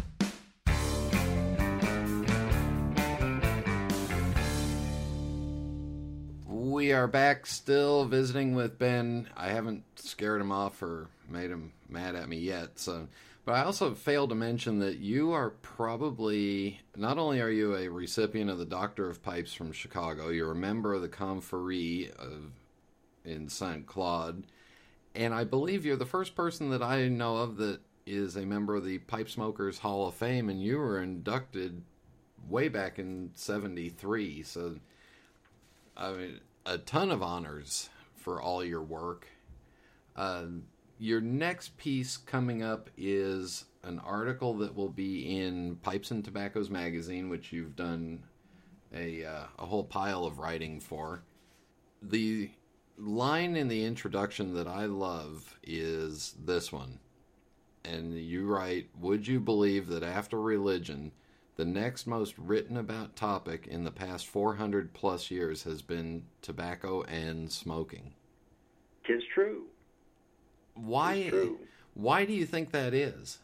[6.72, 9.28] We are back still visiting with Ben.
[9.37, 12.78] I haven't scared him off or made him mad at me yet.
[12.78, 13.08] So,
[13.44, 17.88] but I also failed to mention that you are probably not only are you a
[17.88, 22.52] recipient of the Doctor of Pipes from Chicago, you're a member of the Confrérie of
[23.22, 23.87] in St.
[23.87, 24.44] Claude,
[25.14, 28.76] and I believe you're the first person that I know of that is a member
[28.76, 31.82] of the Pipe Smokers Hall of Fame, and you were inducted
[32.48, 34.42] way back in '73.
[34.42, 34.76] So,
[35.98, 39.27] I mean, a ton of honors for all your work.
[40.14, 40.44] Uh,
[40.98, 46.70] your next piece coming up is an article that will be in Pipes and Tobaccos
[46.70, 48.22] magazine, which you've done
[48.94, 51.22] a uh, a whole pile of writing for.
[52.01, 52.51] The
[52.98, 57.01] line in the introduction that I love is this one.
[57.85, 61.12] And you write, Would you believe that after religion,
[61.62, 67.03] the next most written about topic in the past 400 plus years has been tobacco
[67.03, 68.14] and smoking?
[69.07, 69.66] Tis true.
[70.75, 71.29] Why?
[71.29, 71.61] true.
[71.94, 73.38] Why do you think that is?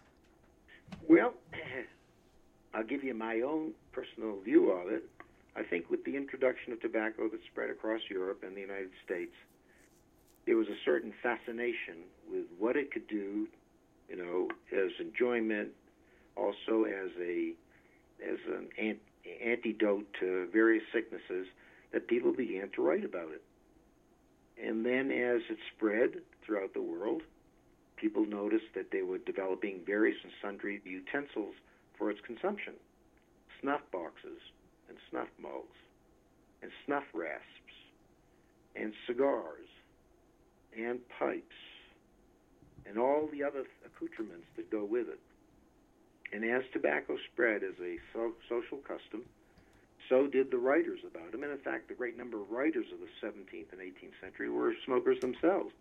[1.06, 1.34] Well,
[2.74, 5.04] I'll give you my own personal view of it.
[5.54, 9.34] I think with the introduction of tobacco that spread across Europe and the United States,
[10.44, 13.46] there was a certain fascination with what it could do,
[14.08, 15.68] you know, as enjoyment,
[16.36, 17.54] also as a
[18.26, 18.98] as an ant-
[19.42, 21.46] antidote to various sicknesses,
[21.92, 23.42] that people began to write about it.
[24.62, 27.22] And then as it spread throughout the world,
[27.96, 31.54] people noticed that they were developing various and sundry utensils
[31.96, 32.74] for its consumption
[33.60, 34.38] snuff boxes
[34.88, 35.76] and snuff mugs
[36.62, 37.74] and snuff rasps
[38.76, 39.66] and cigars
[40.76, 41.42] and pipes
[42.86, 45.18] and all the other accoutrements that go with it.
[46.32, 49.24] And as tobacco spread as a so- social custom,
[50.08, 51.42] so did the writers about them.
[51.42, 54.74] And in fact, the great number of writers of the 17th and 18th century were
[54.84, 55.72] smokers themselves.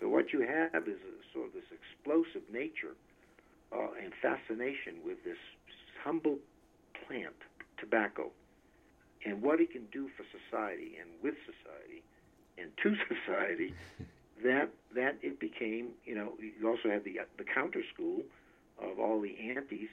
[0.00, 2.96] So what you have is a, sort of this explosive nature
[3.72, 5.36] uh, and fascination with this
[6.02, 6.38] humble
[7.06, 7.36] plant,
[7.78, 8.30] tobacco,
[9.24, 12.02] and what it can do for society and with society
[12.56, 13.74] and to society,
[14.42, 18.22] that that it became, you know, you also had the the counter school
[18.82, 19.90] of all the antis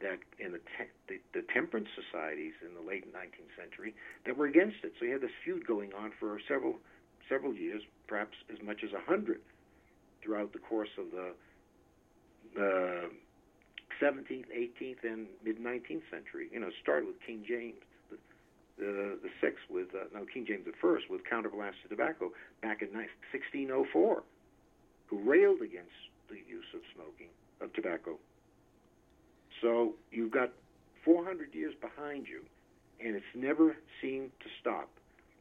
[0.00, 4.46] that in the, te- the the temperance societies in the late 19th century that were
[4.46, 4.92] against it.
[4.98, 6.76] So you had this feud going on for several
[7.28, 9.40] several years, perhaps as much as a hundred,
[10.22, 11.32] throughout the course of the
[12.54, 13.10] the
[14.02, 16.48] 17th, 18th, and mid 19th century.
[16.52, 17.76] You know, started with King James
[18.78, 22.80] the the, sixth with uh, no King James the first with Counterblaste to Tobacco back
[22.80, 24.22] in 1604,
[25.06, 27.28] who railed against the use of smoking
[27.60, 28.18] of tobacco.
[29.60, 30.50] So you've got
[31.04, 32.42] 400 years behind you,
[33.04, 34.88] and it's never seemed to stop.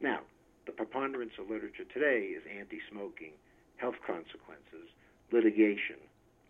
[0.01, 0.19] Now,
[0.65, 3.31] the preponderance of literature today is anti-smoking,
[3.77, 4.89] health consequences,
[5.31, 5.97] litigation,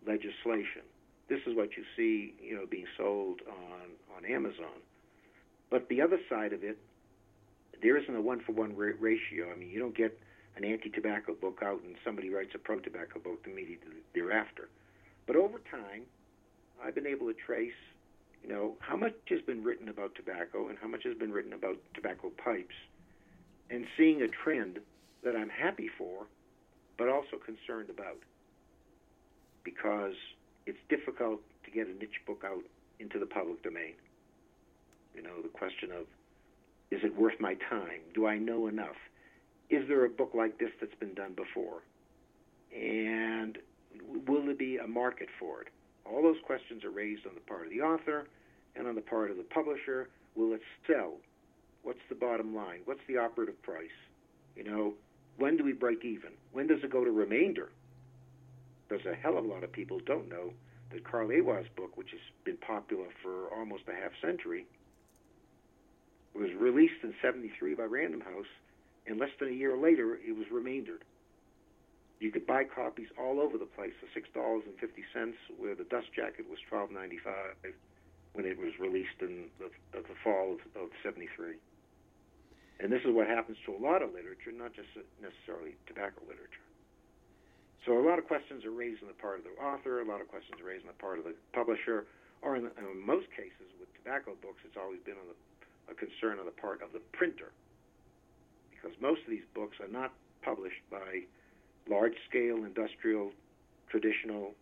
[0.06, 0.84] legislation.
[1.30, 4.84] This is what you see, you know, being sold on on Amazon.
[5.70, 6.78] But the other side of it,
[7.82, 9.52] there isn't a one-for-one ratio.
[9.52, 10.18] I mean, you don't get
[10.58, 14.68] an anti-tobacco book out and somebody writes a pro-tobacco book immediately thereafter.
[15.30, 16.06] But over time,
[16.84, 17.72] I've been able to trace,
[18.42, 21.54] you know, how much has been written about tobacco and how much has been written
[21.54, 22.74] about tobacco pipes,
[23.70, 24.80] and seeing a trend
[25.24, 26.26] that I'm happy for,
[26.98, 28.18] but also concerned about,
[29.64, 30.16] because
[30.66, 32.64] it's difficult to get a niche book out
[33.00, 33.94] into the public domain.
[35.14, 36.08] You know, the question of,
[36.90, 38.02] is it worth my time?
[38.16, 38.98] Do I know enough?
[39.70, 41.84] Is there a book like this that's been done before?
[42.76, 43.60] And
[44.28, 45.68] will there be a market for it?
[46.06, 48.28] All those questions are raised on the part of the author
[48.76, 50.10] and on the part of the publisher.
[50.36, 51.14] Will it sell?
[51.84, 52.82] What's the bottom line?
[52.86, 53.88] What's the operative price?
[54.56, 54.94] You know,
[55.38, 56.32] when do we break even?
[56.52, 57.70] When does it go to remainder?
[58.90, 60.52] There's a hell of a lot of people don't know
[60.92, 64.66] that Carl Ehwa's book, which has been popular for almost a half century,
[66.34, 68.48] was released in 73 by Random House,
[69.06, 71.04] and less than a year later, it was remaindered.
[72.20, 75.76] You could buy copies all over the place for six dollars and fifty cents, where
[75.76, 77.56] the dust jacket was twelve ninety five
[78.34, 81.56] when it was released in the, the fall of, of '73.
[82.80, 84.88] And this is what happens to a lot of literature, not just
[85.20, 86.64] necessarily tobacco literature.
[87.88, 90.20] So a lot of questions are raised on the part of the author, a lot
[90.20, 92.08] of questions are raised on the part of the publisher,
[92.44, 95.36] or in, the, in most cases with tobacco books, it's always been the,
[95.92, 97.52] a concern on the part of the printer,
[98.72, 100.12] because most of these books are not
[100.44, 101.24] published by
[101.90, 103.32] large-scale industrial
[103.90, 104.54] traditional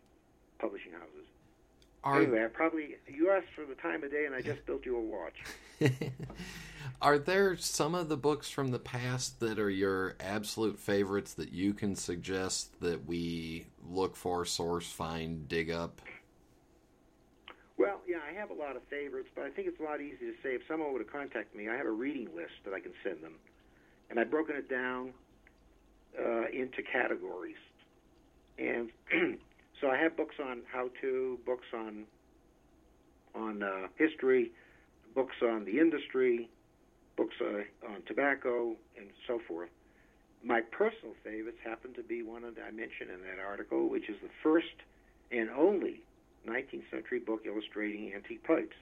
[0.59, 1.27] publishing houses.
[2.03, 4.85] Are, anyway, I probably you asked for the time of day, and I just built
[4.85, 5.33] you a watch.
[7.01, 11.51] are there some of the books from the past that are your absolute favorites that
[11.51, 16.01] you can suggest that we look for, source, find, dig up?
[17.77, 20.31] Well, yeah, I have a lot of favorites, but I think it's a lot easier
[20.31, 22.79] to say if someone were to contact me, I have a reading list that I
[22.79, 23.33] can send them,
[24.09, 25.13] and I've broken it down
[26.19, 27.55] uh, into categories.
[28.57, 28.89] And
[29.81, 32.05] so I have books on how to, books on
[33.35, 34.51] on uh, history,
[35.13, 36.49] books on the industry,
[37.15, 39.69] books uh, on tobacco, and so forth.
[40.43, 44.15] My personal favorites happen to be one that I mentioned in that article, which is
[44.21, 44.73] the first
[45.31, 46.01] and only
[46.47, 48.75] 19th century book illustrating antique pipes.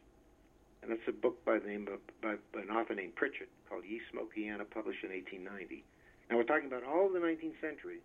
[0.82, 3.84] And that's a book by the name of by, by an author named Pritchett called
[3.88, 5.84] Ye Smokiana, published in 1890.
[6.30, 8.00] Now we're talking about all of the 19th century.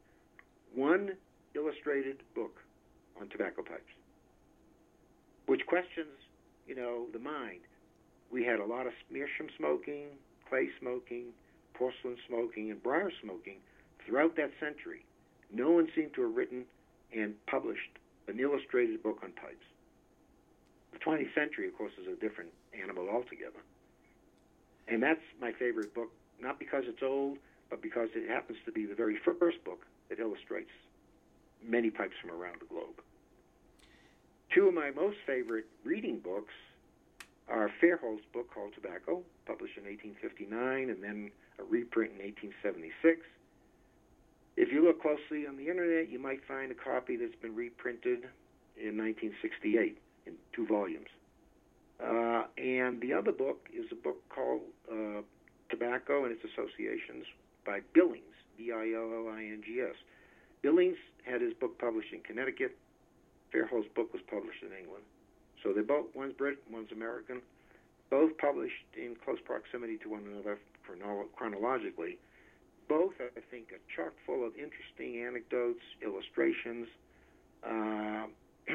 [0.74, 1.12] One
[1.54, 2.61] illustrated book
[3.20, 3.92] on tobacco pipes,
[5.46, 6.14] which questions,
[6.66, 7.61] you know, the mind.
[8.30, 10.07] We had a lot of meerschaum smoking,
[10.49, 11.32] clay smoking,
[11.74, 13.57] porcelain smoking, and briar smoking
[14.07, 15.05] throughout that century.
[15.53, 16.64] No one seemed to have written
[17.12, 19.66] and published an illustrated book on pipes.
[20.92, 23.59] The 20th century, of course, is a different animal altogether.
[24.86, 27.38] And that's my favorite book, not because it's old,
[27.70, 30.70] but because it happens to be the very first book that illustrates
[31.64, 33.00] many pipes from around the globe.
[34.52, 36.52] Two of my most favorite reading books
[37.48, 43.20] are Fairholt's book called Tobacco, published in 1859, and then a reprint in 1876.
[44.56, 48.26] If you look closely on the internet, you might find a copy that's been reprinted
[48.76, 51.08] in 1968 in two volumes.
[52.02, 55.20] Uh, and the other book is a book called uh,
[55.68, 57.24] Tobacco and its Associations
[57.70, 59.94] by Billings, B-I-L-L-I-N-G-S.
[60.60, 62.76] Billings had his book published in Connecticut.
[63.54, 65.04] Fairholt's book was published in England.
[65.62, 67.40] So they're both, one's Brit, one's American,
[68.10, 72.18] both published in close proximity to one another chronolo- chronologically.
[72.88, 76.88] Both, I think, are chock full of interesting anecdotes, illustrations,
[77.62, 78.26] uh,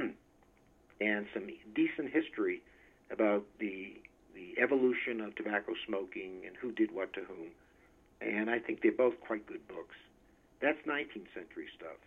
[1.02, 2.62] and some decent history
[3.12, 3.96] about the
[4.34, 7.48] the evolution of tobacco smoking and who did what to whom.
[8.22, 9.96] And I think they're both quite good books.
[10.62, 11.98] That's 19th century stuff.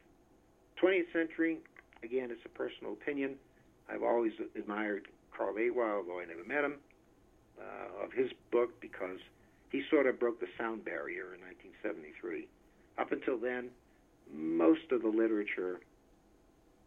[0.83, 1.59] 20th century,
[2.03, 3.35] again, it's a personal opinion.
[3.91, 6.77] I've always admired Carl Ehwa, although I never met him,
[7.61, 9.19] uh, of his book because
[9.71, 12.49] he sort of broke the sound barrier in 1973.
[12.99, 13.71] Up until then,
[14.33, 15.81] most of the literature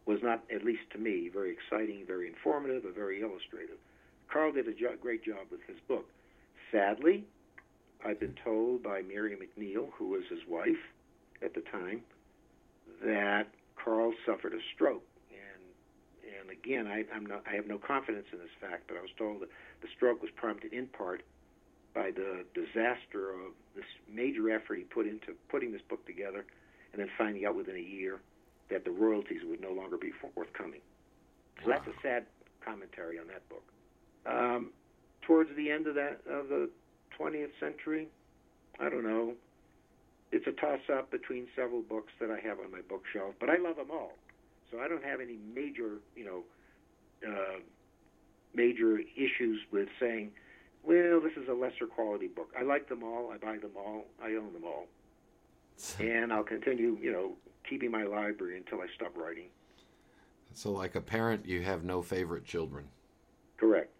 [0.06, 3.76] was not, at least to me, very exciting, very informative, or very illustrative.
[4.30, 6.06] Carl did a jo- great job with his book.
[6.72, 7.24] Sadly,
[8.04, 10.82] I've been told by Mary McNeil, who was his wife
[11.42, 12.02] at the time,
[13.04, 13.48] that
[13.82, 15.04] Carl suffered a stroke.
[15.30, 19.00] And and again, I, I'm not, I have no confidence in this fact, but I
[19.00, 19.48] was told that
[19.80, 21.22] the stroke was prompted in part
[21.94, 26.44] by the disaster of this major effort he put into putting this book together,
[26.92, 28.20] and then finding out within a year
[28.70, 30.80] that the royalties would no longer be forthcoming.
[31.62, 32.24] So that's a sad
[32.64, 33.62] commentary on that book.
[34.26, 34.70] Um,
[35.22, 36.70] towards the end of that of the
[37.22, 38.08] 20th century,
[38.80, 39.34] I don't know.
[40.30, 43.76] It's a toss-up between several books that I have on my bookshelf, but I love
[43.76, 44.12] them all.
[44.70, 46.42] So I don't have any major, you know,
[47.28, 47.60] uh,
[48.54, 50.30] major issues with saying,
[50.82, 52.50] well, this is a lesser quality book.
[52.58, 53.30] I like them all.
[53.30, 54.06] I buy them all.
[54.22, 54.86] I own them all.
[56.00, 57.32] and I'll continue, you know,
[57.68, 59.48] keeping my library until I stop writing.
[60.54, 62.86] So, like a parent, you have no favorite children.
[63.56, 63.90] Correct.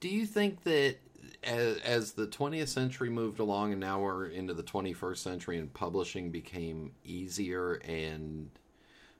[0.00, 0.96] Do you think that
[1.42, 5.72] as, as the 20th century moved along and now we're into the 21st century and
[5.72, 8.50] publishing became easier and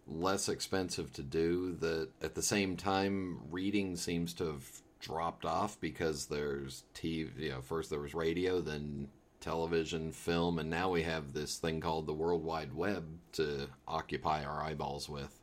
[0.06, 4.68] less expensive to do, that at the same time reading seems to have
[5.00, 9.08] dropped off because there's TV, you know, first there was radio, then
[9.40, 14.44] television, film, and now we have this thing called the World Wide Web to occupy
[14.44, 15.40] our eyeballs with.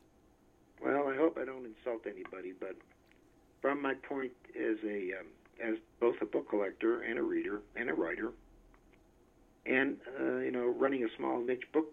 [0.80, 2.76] Well, I hope I don't insult anybody, but
[3.60, 5.26] from my point as a um,
[5.62, 8.32] as both a book collector and a reader and a writer,
[9.66, 11.92] and uh, you know, running a small niche book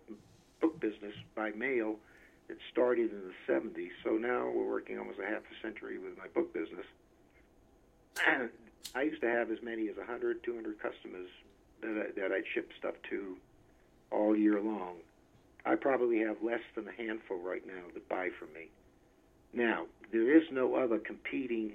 [0.62, 1.98] book business by mail
[2.50, 3.90] it started in the 70s.
[4.04, 6.86] So now we're working almost a half a century with my book business.
[8.96, 11.30] I used to have as many as 100, 200 customers
[11.82, 13.36] that I, that I'd ship stuff to
[14.12, 14.98] all year long.
[15.66, 18.70] I probably have less than a handful right now that buy from me.
[19.54, 21.74] Now, there is no other competing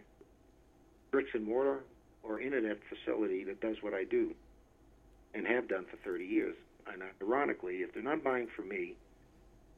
[1.11, 1.81] bricks and mortar
[2.23, 4.35] or internet facility that does what I do
[5.35, 6.57] and have done for 30 years.
[6.93, 8.95] And ironically, if they're not buying from me,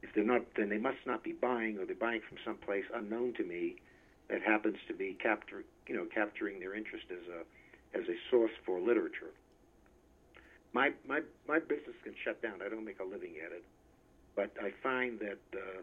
[0.01, 3.33] if they're not, then they must not be buying, or they're buying from someplace unknown
[3.35, 3.75] to me
[4.29, 8.51] that happens to be capture, you know, capturing their interest as a as a source
[8.65, 9.31] for literature.
[10.73, 12.61] My my my business can shut down.
[12.65, 13.63] I don't make a living at it,
[14.35, 15.81] but I find that uh,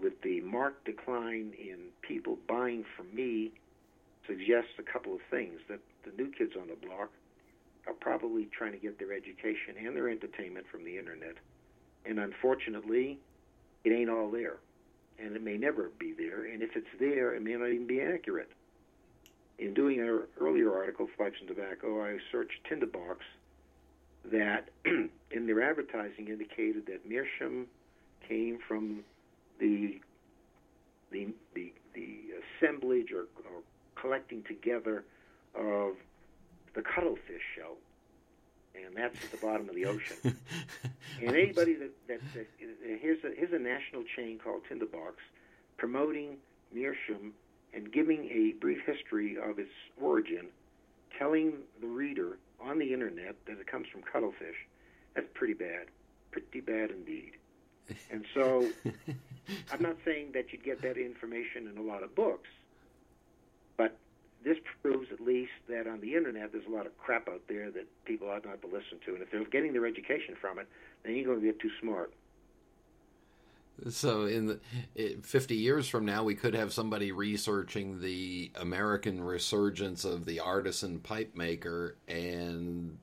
[0.00, 3.52] with the marked decline in people buying from me,
[4.26, 7.10] suggests a couple of things that the new kids on the block
[7.86, 11.36] are probably trying to get their education and their entertainment from the internet
[12.04, 13.18] and unfortunately,
[13.84, 14.56] it ain't all there.
[15.18, 16.44] And it may never be there.
[16.44, 18.50] And if it's there, it may not even be accurate.
[19.58, 23.20] In doing an earlier article, Pipes and Tobacco, I searched Tinderbox
[24.30, 27.66] that in their advertising indicated that meerschaum
[28.28, 29.04] came from
[29.60, 30.00] the
[31.12, 32.18] the the, the
[32.58, 33.62] assemblage or, or
[34.04, 35.04] collecting together
[35.54, 35.94] of
[36.74, 37.76] the cuttlefish shell
[38.74, 40.16] and that's at the bottom of the ocean.
[40.24, 42.46] and anybody that, that, that
[43.00, 45.14] here's a here's a national chain called Tinderbox
[45.76, 46.36] promoting
[46.72, 47.32] meerschaum
[47.72, 50.46] and giving a brief history of its origin,
[51.18, 54.56] telling the reader on the internet that it comes from cuttlefish.
[55.14, 55.86] That's pretty bad,
[56.30, 57.32] pretty bad indeed.
[58.10, 58.68] And so,
[59.72, 62.48] I'm not saying that you'd get that information in a lot of books,
[63.76, 63.96] but
[64.44, 67.70] this proves at least that on the internet there's a lot of crap out there
[67.70, 70.68] that people ought not to listen to, and if they're getting their education from it,
[71.04, 72.12] then you're going to get too smart.
[73.88, 74.60] So, in the,
[74.96, 80.38] eh, 50 years from now, we could have somebody researching the American resurgence of the
[80.38, 82.98] artisan pipe maker, and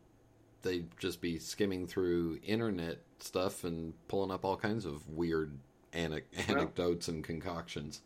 [0.62, 5.58] they'd just be skimming through internet stuff and pulling up all kinds of weird
[5.92, 8.02] anecdotes well, and concoctions.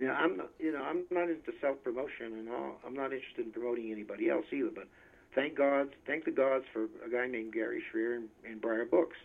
[0.00, 2.76] Yeah, I'm not, you know I'm not into self promotion and all.
[2.86, 4.70] I'm not interested in promoting anybody else either.
[4.72, 4.88] But
[5.34, 9.16] thank God, thank the gods for a guy named Gary Schrier and, and Briar Books,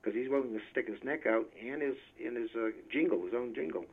[0.00, 3.34] because he's willing to stick his neck out and his in his uh, jingle, his
[3.34, 3.84] own jingle,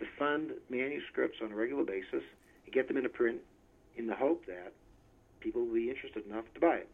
[0.00, 2.24] to fund manuscripts on a regular basis
[2.64, 3.38] and get them into print,
[3.96, 4.72] in the hope that
[5.40, 6.88] people will be interested enough to buy it.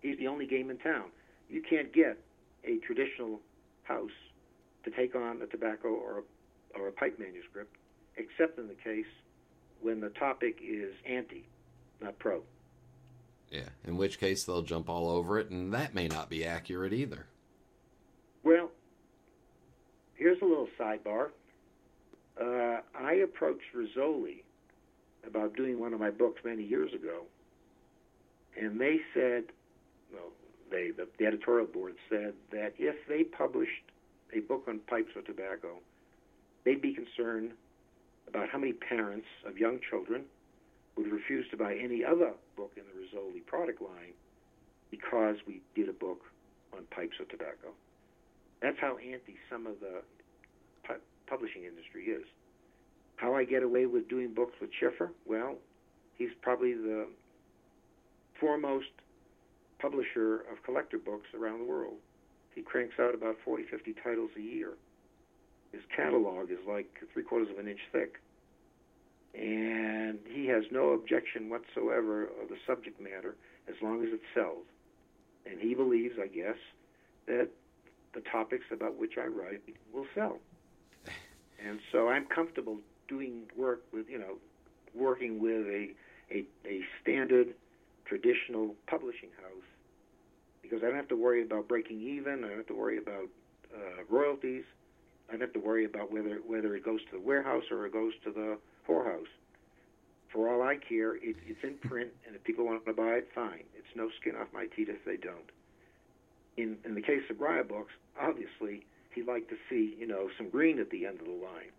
[0.00, 1.06] He's the only game in town.
[1.48, 2.18] You can't get
[2.64, 3.40] a traditional
[3.84, 4.10] house
[4.84, 6.22] to take on a tobacco or a
[6.78, 7.76] or a pipe manuscript,
[8.16, 9.06] except in the case
[9.80, 11.44] when the topic is anti,
[12.00, 12.42] not pro.
[13.50, 16.92] Yeah, in which case they'll jump all over it, and that may not be accurate
[16.92, 17.26] either.
[18.42, 18.70] Well,
[20.14, 21.30] here's a little sidebar.
[22.40, 24.42] Uh, I approached Rizzoli
[25.26, 27.22] about doing one of my books many years ago,
[28.60, 29.44] and they said,
[30.12, 30.32] well,
[30.70, 33.70] they the, the editorial board said that if they published
[34.34, 35.78] a book on pipes or tobacco,
[36.66, 37.52] they'd be concerned
[38.28, 40.24] about how many parents of young children
[40.96, 44.12] would refuse to buy any other book in the Rizzoli product line
[44.90, 46.20] because we did a book
[46.76, 47.70] on pipes or tobacco.
[48.60, 50.02] That's how anti some of the
[50.84, 52.24] pu- publishing industry is.
[53.16, 55.12] How I get away with doing books with Schiffer?
[55.24, 55.56] Well,
[56.16, 57.06] he's probably the
[58.40, 58.86] foremost
[59.78, 61.96] publisher of collector books around the world.
[62.54, 64.72] He cranks out about 40, 50 titles a year.
[65.76, 68.18] His catalog is like three quarters of an inch thick.
[69.34, 73.36] And he has no objection whatsoever of the subject matter
[73.68, 74.64] as long as it sells.
[75.44, 76.56] And he believes, I guess,
[77.26, 77.50] that
[78.14, 79.60] the topics about which I write
[79.92, 80.38] will sell.
[81.62, 84.36] And so I'm comfortable doing work with, you know,
[84.94, 85.90] working with a,
[86.30, 87.48] a, a standard
[88.06, 89.66] traditional publishing house
[90.62, 92.44] because I don't have to worry about breaking even.
[92.44, 93.28] I don't have to worry about
[93.74, 94.64] uh, royalties.
[95.28, 97.92] I don't have to worry about whether whether it goes to the warehouse or it
[97.92, 98.58] goes to the
[98.88, 99.30] whorehouse.
[100.32, 103.28] For all I care, it, it's in print, and if people want to buy it,
[103.34, 103.64] fine.
[103.76, 105.50] It's no skin off my teeth if they don't.
[106.56, 110.48] In in the case of Briar Books, obviously he'd like to see you know some
[110.48, 111.74] green at the end of the line,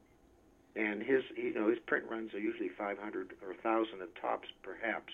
[0.75, 5.13] and his you know his print runs are usually 500 or 1,000 at tops, perhaps.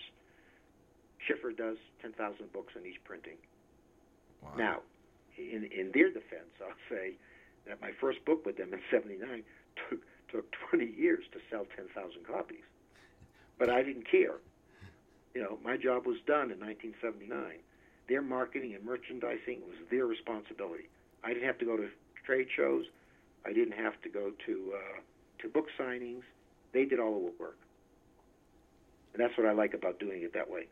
[1.26, 3.38] Schiffer does 10,000 books in each printing.
[4.42, 4.52] Wow.
[4.58, 4.78] Now,
[5.38, 7.14] in in their defense, I'll say
[7.66, 9.42] that my first book with them in '79
[9.88, 10.00] took
[10.30, 12.64] took 20 years to sell 10,000 copies,
[13.58, 14.34] but I didn't care.
[15.34, 17.58] You know, my job was done in 1979.
[18.08, 20.88] Their marketing and merchandising was their responsibility.
[21.22, 21.88] I didn't have to go to
[22.24, 22.84] trade shows.
[23.46, 25.00] I didn't have to go to uh,
[25.42, 26.22] to book signings.
[26.72, 27.58] They did all the work,
[29.12, 30.66] and that's what I like about doing it that way.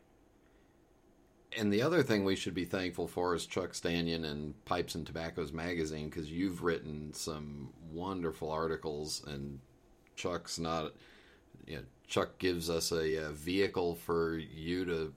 [1.57, 5.05] And the other thing we should be thankful for is Chuck Stanion and Pipes and
[5.05, 9.59] Tobaccos magazine because you've written some wonderful articles, and
[10.15, 10.93] Chuck's not.
[11.65, 15.13] You know, Chuck gives us a, a vehicle for you to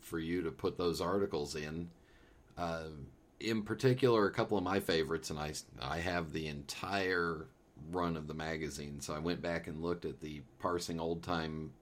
[0.00, 1.90] for you to put those articles in.
[2.58, 2.84] Uh,
[3.38, 7.46] in particular, a couple of my favorites, and I I have the entire
[7.90, 11.72] run of the magazine, so I went back and looked at the parsing old time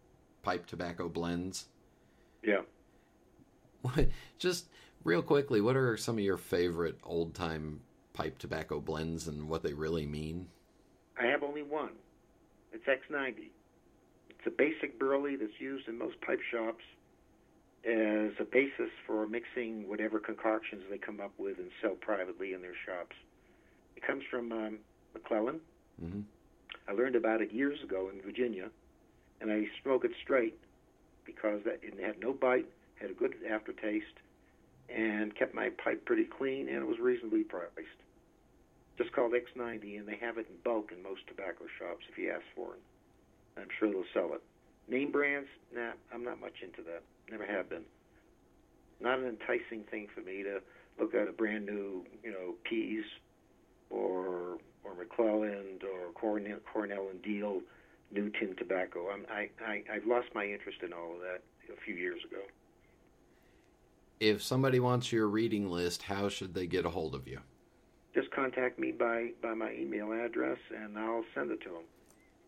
[0.42, 1.66] pipe tobacco blends.
[2.42, 2.62] Yeah.
[4.38, 4.68] Just
[5.04, 7.80] real quickly, what are some of your favorite old time
[8.12, 10.48] pipe tobacco blends and what they really mean?
[11.20, 11.92] I have only one.
[12.72, 13.50] It's X90.
[14.30, 16.84] It's a basic burley that's used in most pipe shops
[17.84, 22.60] as a basis for mixing whatever concoctions they come up with and sell privately in
[22.60, 23.16] their shops.
[23.96, 24.78] It comes from um,
[25.16, 25.60] McClelland.
[26.02, 26.20] Mm-hmm.
[26.88, 28.70] I learned about it years ago in Virginia,
[29.40, 30.58] and I smoke it straight
[31.24, 32.66] because that it had no bite,
[33.00, 34.18] had a good aftertaste,
[34.88, 38.00] and kept my pipe pretty clean, and it was reasonably priced.
[38.96, 42.30] Just called X90, and they have it in bulk in most tobacco shops if you
[42.30, 42.80] ask for it.
[43.60, 44.42] I'm sure they'll sell it.
[44.88, 45.48] Name brands?
[45.74, 47.02] Nah, I'm not much into that.
[47.30, 47.84] Never have been.
[49.00, 50.60] Not an enticing thing for me to
[50.98, 53.04] look at a brand new, you know, Pease
[53.90, 57.60] or or McClelland or Cornell, Cornell and Diehl
[58.10, 59.08] new tin tobacco.
[59.10, 61.42] I'm, I, I I've lost my interest in all of that
[61.72, 62.40] a few years ago.
[64.20, 67.40] If somebody wants your reading list, how should they get a hold of you?
[68.14, 71.84] Just contact me by by my email address, and I'll send it to them.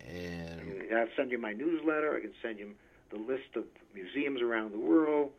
[0.09, 2.17] And I'll send you my newsletter.
[2.17, 2.73] I can send you
[3.11, 3.65] the list of
[3.95, 5.31] museums around the world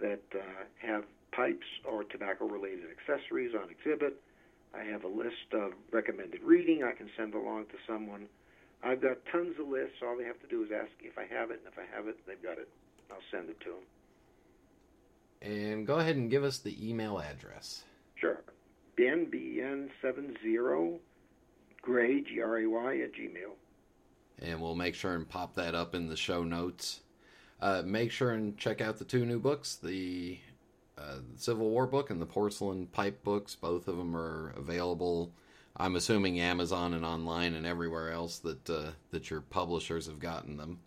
[0.00, 4.20] that uh, have pipes or tobacco-related accessories on exhibit.
[4.74, 8.26] I have a list of recommended reading I can send along to someone.
[8.82, 9.96] I've got tons of lists.
[10.02, 12.08] All they have to do is ask if I have it, and if I have
[12.08, 12.68] it, they've got it.
[13.10, 13.84] I'll send it to them.
[15.46, 17.84] And go ahead and give us the email address.
[18.16, 18.42] Sure.
[18.98, 20.98] BNBN70
[21.82, 23.52] Gray, G R A Y, at Gmail.
[24.42, 27.00] and we'll make sure and pop that up in the show notes.
[27.60, 30.38] Uh, make sure and check out the two new books, the
[30.98, 33.54] uh, Civil War book and the Porcelain Pipe books.
[33.54, 35.32] Both of them are available.
[35.76, 40.56] I'm assuming Amazon and online and everywhere else that uh, that your publishers have gotten
[40.56, 40.80] them.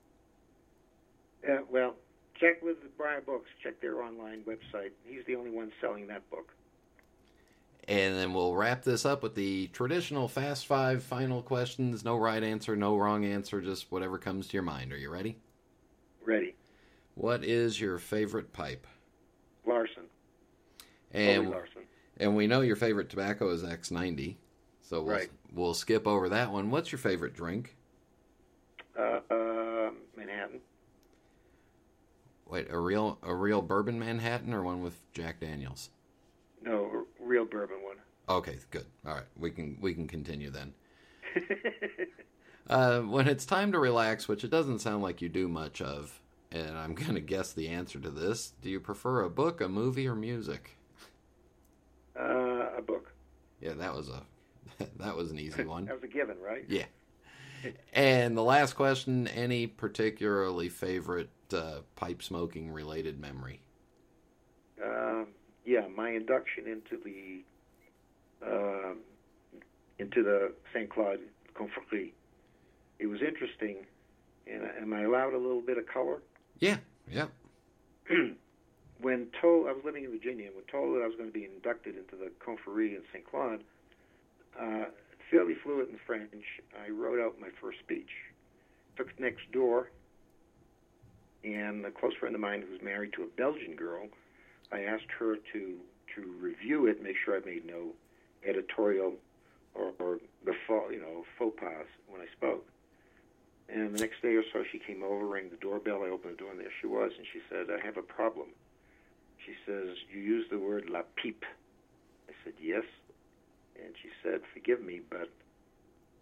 [1.47, 1.95] Uh, well,
[2.39, 3.47] check with Briar Books.
[3.63, 4.91] Check their online website.
[5.05, 6.51] He's the only one selling that book.
[7.87, 12.05] And then we'll wrap this up with the traditional Fast Five final questions.
[12.05, 14.93] No right answer, no wrong answer, just whatever comes to your mind.
[14.93, 15.37] Are you ready?
[16.23, 16.55] Ready.
[17.15, 18.85] What is your favorite pipe?
[19.65, 20.03] Larson.
[21.11, 21.81] And Larson.
[22.17, 24.35] and we know your favorite tobacco is X90,
[24.81, 25.29] so we'll, Right.
[25.51, 26.69] we'll skip over that one.
[26.69, 27.75] What's your favorite drink?
[28.97, 30.59] Uh, uh, Manhattan.
[32.49, 35.91] Wait, a real a real bourbon Manhattan or one with Jack Daniels?
[36.63, 37.97] No, real bourbon one.
[38.27, 38.85] Okay, good.
[39.05, 40.73] All right, we can we can continue then.
[42.69, 46.19] uh, when it's time to relax, which it doesn't sound like you do much of,
[46.51, 48.53] and I'm going to guess the answer to this.
[48.61, 50.77] Do you prefer a book, a movie, or music?
[52.19, 53.13] Uh, a book.
[53.61, 54.23] Yeah, that was a
[54.97, 55.85] that was an easy one.
[55.85, 56.65] That was a given, right?
[56.67, 56.85] Yeah.
[57.93, 63.61] And the last question: Any particularly favorite uh, pipe smoking related memory?
[64.83, 65.27] Um,
[65.65, 67.43] yeah, my induction into the
[68.45, 68.97] um
[69.99, 71.19] into the Saint Claude
[71.53, 72.13] Confrérie.
[72.99, 73.77] It was interesting.
[74.47, 76.21] And am I allowed a little bit of color?
[76.59, 76.77] Yeah,
[77.11, 77.27] yeah.
[79.01, 81.33] when told I was living in Virginia, and when told that I was going to
[81.33, 83.29] be inducted into the Confrérie in St.
[83.29, 83.63] Claude,
[84.59, 84.85] uh,
[85.29, 86.43] fairly fluent in French,
[86.83, 88.09] I wrote out my first speech.
[88.97, 89.91] Took it next door,
[91.43, 94.07] and a close friend of mine who's married to a Belgian girl,
[94.71, 95.77] I asked her to
[96.15, 97.93] to review it, make sure I made no
[98.43, 99.13] editorial
[99.75, 102.65] or, or guffaw, you know, faux pas when I spoke.
[103.69, 106.03] And the next day or so, she came over, rang the doorbell.
[106.03, 107.11] I opened the door, and there she was.
[107.15, 108.47] And she said, "I have a problem."
[109.45, 111.45] She says, "You used the word la pipe."
[112.27, 112.85] I said, "Yes."
[113.75, 115.29] And she said, "Forgive me, but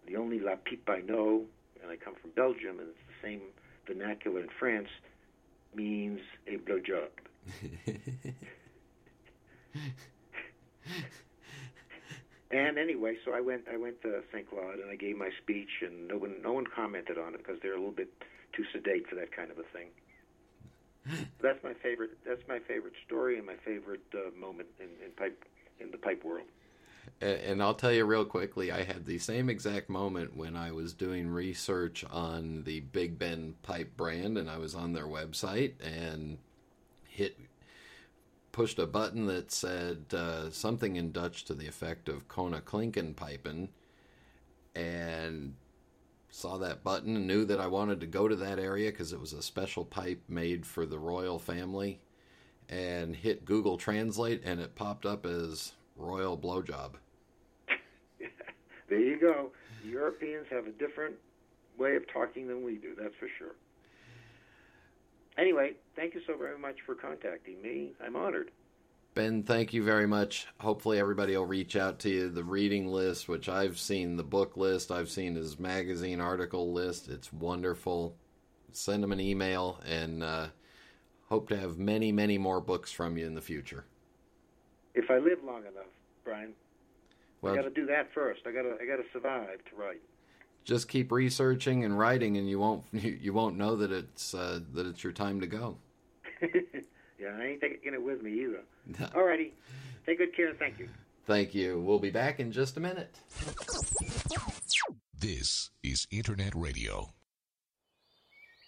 [0.06, 1.46] the only la pipe I know,
[1.82, 3.42] and I come from Belgium, and it's the same
[3.86, 4.90] vernacular in France,
[5.78, 7.10] means a blowjob."
[12.50, 14.48] And anyway, so I went I went to St.
[14.48, 17.60] Claude and I gave my speech, and no one no one commented on it because
[17.62, 18.10] they're a little bit
[18.54, 19.88] too sedate for that kind of a thing.
[21.42, 22.16] that's my favorite.
[22.26, 25.44] That's my favorite story and my favorite uh, moment in, in pipe
[25.78, 26.48] in the pipe world.
[27.20, 30.94] And I'll tell you real quickly, I had the same exact moment when I was
[30.94, 36.38] doing research on the Big Ben pipe brand, and I was on their website and
[37.08, 37.38] hit
[38.52, 43.14] pushed a button that said uh, something in Dutch to the effect of Kona Klinken
[43.14, 43.68] Pipen,
[44.74, 45.54] and
[46.30, 49.20] saw that button and knew that I wanted to go to that area because it
[49.20, 52.00] was a special pipe made for the royal family,
[52.68, 56.92] and hit Google Translate, and it popped up as royal blowjob.
[58.88, 59.50] There you go.
[59.84, 61.14] The Europeans have a different
[61.76, 62.94] way of talking than we do.
[62.98, 63.54] That's for sure.
[65.36, 67.92] Anyway, thank you so very much for contacting me.
[68.04, 68.50] I'm honored.
[69.14, 70.46] Ben, thank you very much.
[70.60, 72.28] Hopefully, everybody will reach out to you.
[72.28, 77.08] The reading list, which I've seen, the book list, I've seen his magazine article list.
[77.08, 78.16] It's wonderful.
[78.72, 80.46] Send him an email and uh,
[81.28, 83.84] hope to have many, many more books from you in the future.
[84.94, 85.86] If I live long enough,
[86.24, 86.52] Brian,
[87.42, 88.40] Well, I got to do that first.
[88.46, 90.00] I got to I got to survive to write.
[90.64, 94.60] just keep researching and writing, and you won't you, you won't know that it's uh,
[94.74, 95.76] that it's your time to go.
[96.42, 98.62] yeah, I ain't taking it with me either.
[99.14, 99.50] Alrighty,
[100.06, 100.88] take good care thank you.
[101.26, 101.80] Thank you.
[101.80, 103.14] We'll be back in just a minute.
[105.18, 107.10] This is Internet Radio.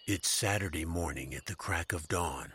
[0.06, 2.52] It's Saturday morning at the crack of dawn.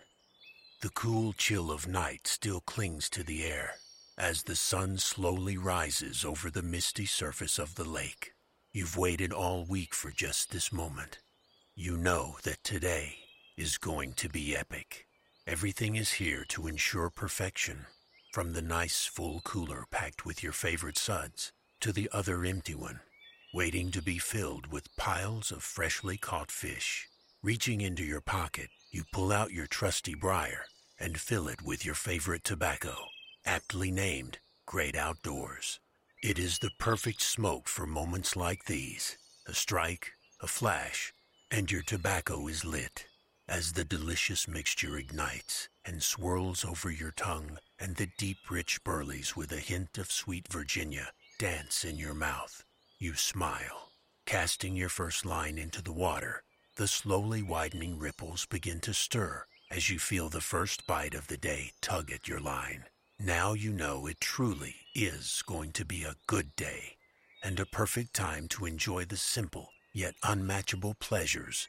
[0.85, 3.77] The cool chill of night still clings to the air
[4.19, 8.33] as the sun slowly rises over the misty surface of the lake.
[8.71, 11.17] You've waited all week for just this moment.
[11.73, 13.15] You know that today
[13.57, 15.07] is going to be epic.
[15.47, 17.87] Everything is here to ensure perfection,
[18.31, 22.99] from the nice full cooler packed with your favorite suds to the other empty one,
[23.55, 27.07] waiting to be filled with piles of freshly caught fish.
[27.41, 30.65] Reaching into your pocket, you pull out your trusty briar
[30.99, 32.95] and fill it with your favorite tobacco,
[33.45, 35.79] aptly named Great Outdoors.
[36.23, 39.17] It is the perfect smoke for moments like these.
[39.47, 41.13] A strike, a flash,
[41.51, 43.05] and your tobacco is lit
[43.47, 49.35] as the delicious mixture ignites and swirls over your tongue and the deep rich burleys
[49.35, 52.63] with a hint of sweet Virginia dance in your mouth.
[52.97, 53.91] You smile,
[54.25, 56.43] casting your first line into the water.
[56.77, 61.37] The slowly widening ripples begin to stir as you feel the first bite of the
[61.37, 62.85] day tug at your line.
[63.19, 66.97] Now you know it truly is going to be a good day
[67.43, 71.67] and a perfect time to enjoy the simple yet unmatchable pleasures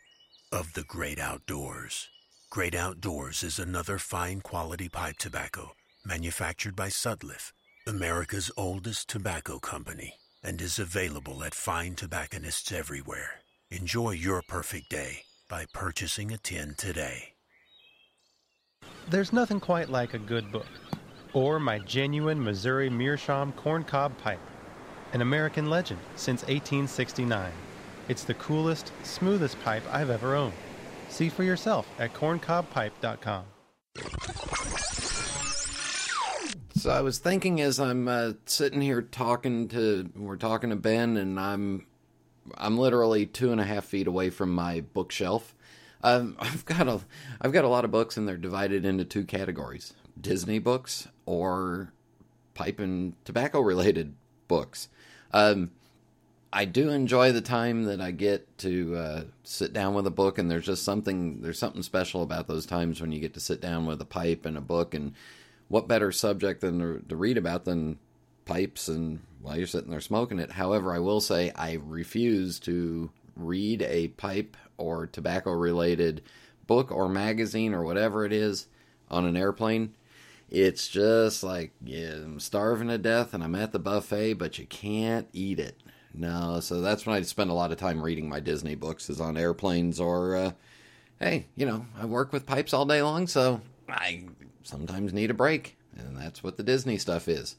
[0.53, 2.09] of the great outdoors.
[2.51, 5.73] Great Outdoors is another fine quality pipe tobacco
[6.05, 7.53] manufactured by Sutliff
[7.89, 13.43] America's oldest tobacco company, and is available at fine tobacconists everywhere.
[13.71, 17.36] Enjoy your perfect day by purchasing a tin today.
[19.09, 20.67] There's nothing quite like a good book,
[21.33, 24.41] or my genuine Missouri Meerschaum corncob pipe,
[25.13, 27.53] an American legend since 1869.
[28.09, 30.55] It's the coolest, smoothest pipe I've ever owned.
[31.09, 33.45] See for yourself at corncobpipe.com.
[36.75, 41.17] So I was thinking as I'm uh, sitting here talking to, we're talking to Ben,
[41.17, 41.87] and I'm,
[42.57, 45.55] I'm literally two and a half feet away from my bookshelf.
[46.03, 47.01] Um, I've got a,
[47.41, 51.93] I've got a lot of books, and they're divided into two categories: Disney books or
[52.55, 54.15] pipe and tobacco related
[54.49, 54.89] books.
[55.33, 55.73] Um,
[56.53, 60.39] I do enjoy the time that I get to uh, sit down with a book,
[60.39, 63.61] and there's just something there's something special about those times when you get to sit
[63.61, 65.13] down with a pipe and a book, and
[65.69, 67.99] what better subject than to, to read about than
[68.45, 70.53] pipes and while you're sitting there smoking it.
[70.53, 76.22] However, I will say I refuse to read a pipe or tobacco related
[76.66, 78.66] book or magazine or whatever it is
[79.11, 79.95] on an airplane.
[80.49, 84.66] It's just like yeah, I'm starving to death and I'm at the buffet, but you
[84.66, 85.81] can't eat it.
[86.14, 89.20] No, so that's when I spend a lot of time reading my Disney books, is
[89.20, 90.53] on airplanes or, uh,
[91.20, 94.24] hey, you know, I work with pipes all day long, so I
[94.62, 97.57] sometimes need a break, and that's what the Disney stuff is.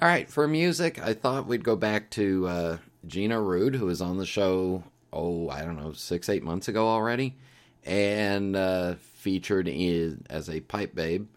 [0.00, 2.76] All right, for music, I thought we'd go back to uh,
[3.06, 4.84] Gina Rude, who was on the show,
[5.14, 7.36] oh, I don't know, six, eight months ago already,
[7.84, 11.28] and uh, featured in, as a pipe babe.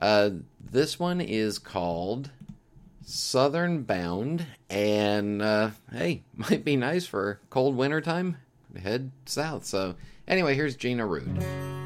[0.00, 2.30] Uh, this one is called
[3.04, 8.36] Southern Bound, and uh, hey, might be nice for cold winter time.
[8.80, 9.64] Head south.
[9.64, 9.96] So,
[10.28, 11.79] anyway, here's Gina Rude.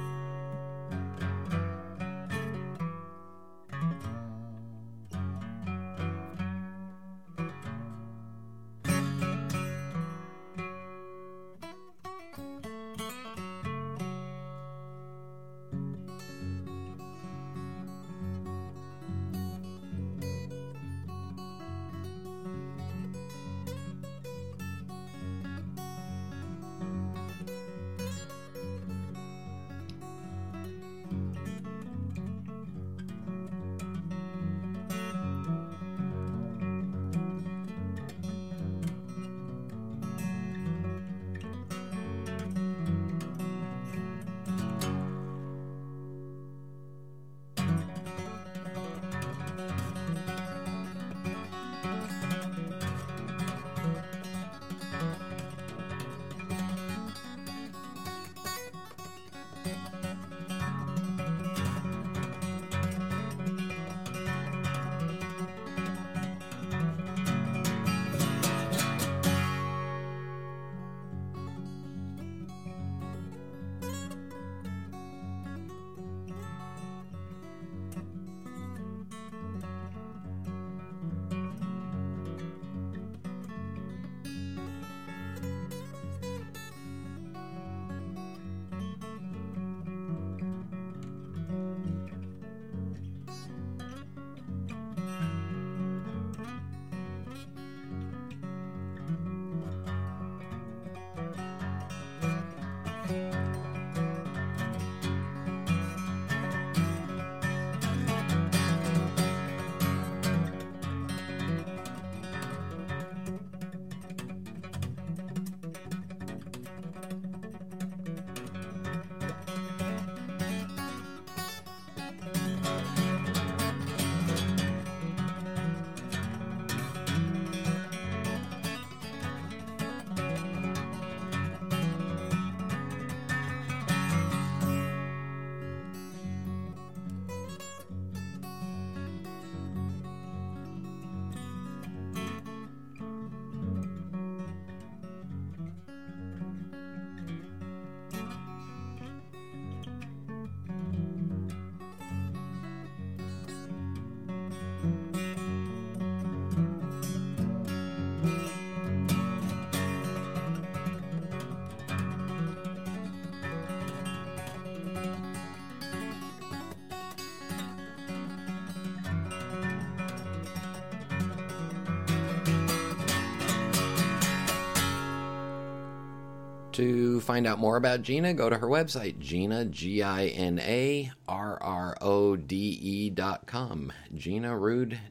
[176.75, 181.13] To find out more about Gina, go to her website, Gina, G I N A
[181.29, 183.93] R R O D E dot com.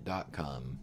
[0.04, 0.80] dot com.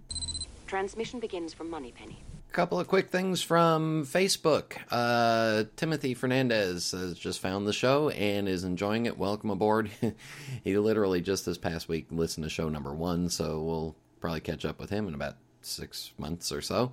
[0.67, 2.25] Transmission begins from Moneypenny.
[2.49, 4.79] A couple of quick things from Facebook.
[4.91, 9.19] Uh, Timothy Fernandez has just found the show and is enjoying it.
[9.19, 9.91] Welcome aboard.
[10.65, 14.65] he literally just this past week listened to show number one, so we'll probably catch
[14.65, 16.93] up with him in about six months or so.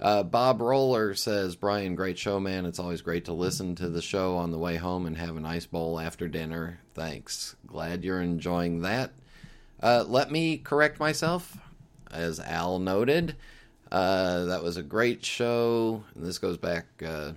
[0.00, 2.66] Uh, Bob Roller says, Brian, great show, man.
[2.66, 5.40] It's always great to listen to the show on the way home and have a
[5.40, 6.80] nice bowl after dinner.
[6.94, 7.56] Thanks.
[7.66, 9.12] Glad you're enjoying that.
[9.82, 11.58] Uh, let me correct myself.
[12.12, 13.36] As Al noted,
[13.90, 16.04] uh, that was a great show.
[16.14, 17.32] And this goes back uh,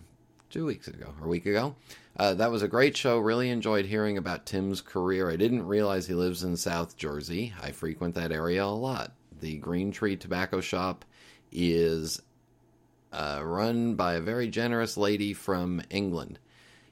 [0.50, 1.76] two weeks ago or a week ago.
[2.16, 3.18] Uh, that was a great show.
[3.18, 5.32] Really enjoyed hearing about Tim's career.
[5.32, 7.54] I didn't realize he lives in South Jersey.
[7.62, 9.14] I frequent that area a lot.
[9.40, 11.06] The Green Tree Tobacco Shop
[11.52, 12.22] is
[13.12, 16.40] uh, run by a very generous lady from England.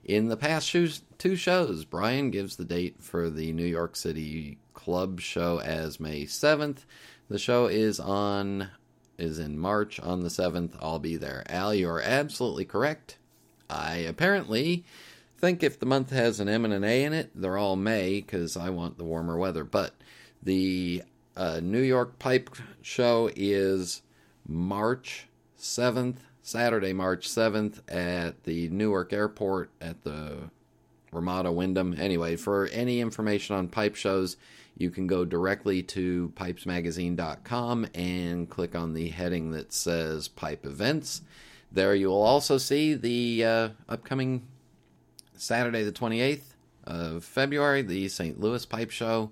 [0.04, 0.76] In the past
[1.18, 6.24] two shows, Brian gives the date for the New York City Club show as May
[6.24, 6.80] 7th.
[7.30, 8.70] The show is on
[9.18, 10.72] is in March on the 7th.
[10.82, 11.44] I'll be there.
[11.50, 13.18] Al, you are absolutely correct.
[13.70, 14.86] I apparently
[15.38, 18.22] think if the month has an M and an A in it, they're all May
[18.22, 19.64] because I want the warmer weather.
[19.64, 19.94] But
[20.42, 21.04] the
[21.36, 22.50] uh, New York Pipe
[22.82, 24.02] Show is
[24.48, 25.28] March
[25.60, 30.50] 7th, Saturday, March 7th at the Newark Airport at the
[31.12, 31.96] Ramada Wyndham.
[31.98, 34.38] Anyway, for any information on pipe shows,
[34.78, 41.22] you can go directly to pipesmagazine.com and click on the heading that says Pipe Events.
[41.72, 44.48] There you will also see the uh, upcoming
[45.36, 46.56] Saturday, the 28th
[46.86, 48.40] of February, the St.
[48.40, 49.32] Louis Pipe Show.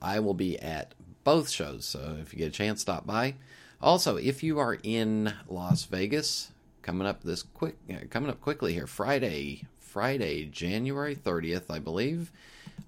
[0.00, 3.34] I will be at both shows, so if you get a chance, stop by.
[3.82, 6.52] Also, if you are in Las Vegas,
[6.82, 12.32] coming up this quick, uh, coming up quickly here, Friday, Friday, January 30th, I believe.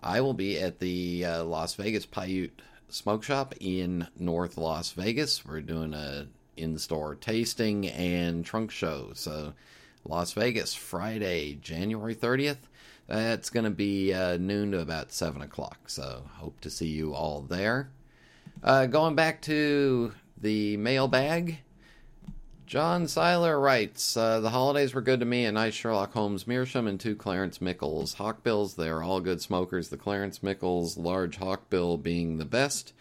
[0.02, 5.44] I will be at the uh, Las Vegas Paiute Smoke Shop in North Las Vegas.
[5.44, 6.26] We're doing a
[6.56, 9.10] in-store tasting and trunk show.
[9.14, 9.52] So,
[10.04, 12.58] Las Vegas, Friday, January 30th.
[13.06, 15.88] That's going to be uh, noon to about 7 o'clock.
[15.88, 17.90] So, hope to see you all there.
[18.62, 21.58] Uh, going back to the mailbag.
[22.66, 25.46] John Seiler writes, uh, The holidays were good to me.
[25.46, 28.76] A nice Sherlock Holmes Meerschaum and two Clarence Mickles Hawkbills.
[28.76, 29.88] They are all good smokers.
[29.88, 32.92] The Clarence Mickles large Hawkbill being the best.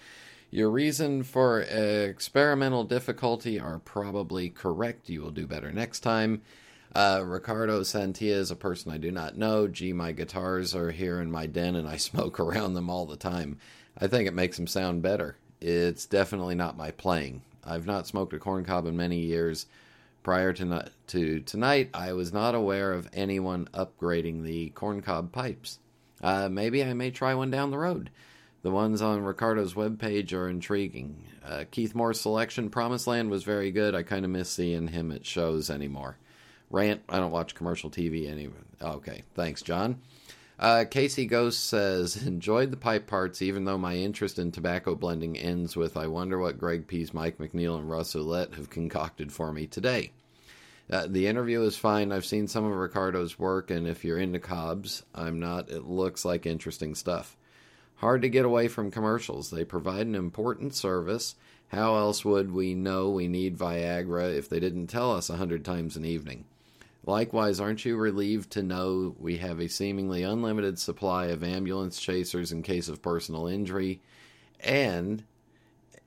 [0.49, 5.09] Your reason for experimental difficulty are probably correct.
[5.09, 6.43] You will do better next time.
[6.95, 9.67] Uh, Ricardo Santia is a person I do not know.
[9.67, 13.17] Gee, my guitars are here in my den and I smoke around them all the
[13.17, 13.57] time.
[13.99, 15.35] I think it makes them sound better.
[15.61, 17.41] It's definitely not my playing.
[17.63, 19.65] I've not smoked a corncob in many years.
[20.23, 25.79] Prior to, to tonight, I was not aware of anyone upgrading the corncob pipes.
[26.21, 28.09] Uh, maybe I may try one down the road.
[28.63, 31.23] The ones on Ricardo's webpage are intriguing.
[31.45, 33.95] Uh, Keith Moore's selection, Promised Land, was very good.
[33.95, 36.17] I kind of miss seeing him at shows anymore.
[36.69, 38.57] Rant, I don't watch commercial TV anymore.
[38.81, 40.01] Okay, thanks, John.
[40.59, 45.37] Uh, Casey Ghost says, enjoyed the pipe parts, even though my interest in tobacco blending
[45.37, 49.53] ends with, I wonder what Greg Pease, Mike McNiel, and Russ Ouellette have concocted for
[49.53, 50.11] me today.
[50.89, 52.11] Uh, the interview is fine.
[52.11, 55.69] I've seen some of Ricardo's work, and if you're into cobs, I'm not.
[55.69, 57.35] It looks like interesting stuff.
[57.97, 59.49] Hard to get away from commercials.
[59.49, 61.35] They provide an important service.
[61.69, 65.65] How else would we know we need Viagra if they didn't tell us a hundred
[65.65, 66.45] times an evening?
[67.07, 72.51] Likewise, aren't you relieved to know we have a seemingly unlimited supply of ambulance chasers
[72.51, 74.01] in case of personal injury?
[74.59, 75.23] And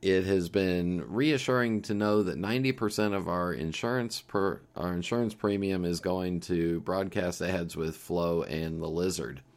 [0.02, 5.86] it has been reassuring to know that 90% of our insurance per our insurance premium
[5.86, 9.40] is going to broadcast ads with Flo and the Lizard.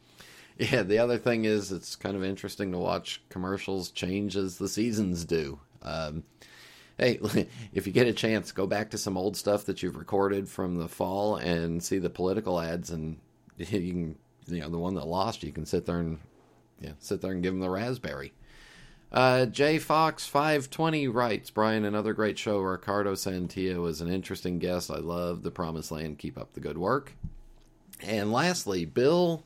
[0.56, 4.68] Yeah, the other thing is it's kind of interesting to watch commercials change as the
[4.68, 5.58] seasons do.
[5.82, 6.22] Um,
[6.98, 7.18] hey,
[7.72, 10.76] if you get a chance, go back to some old stuff that you've recorded from
[10.76, 13.18] the fall and see the political ads, and
[13.56, 14.16] you can,
[14.46, 16.18] you know, the one that lost, you can sit there and,
[16.80, 18.32] yeah, sit there and give them the raspberry.
[19.12, 22.58] Uh, J Fox 520 writes, Brian, another great show.
[22.58, 24.90] Ricardo Santia was an interesting guest.
[24.90, 26.18] I love the Promised Land.
[26.18, 27.12] Keep up the good work.
[28.00, 29.44] And lastly, Bill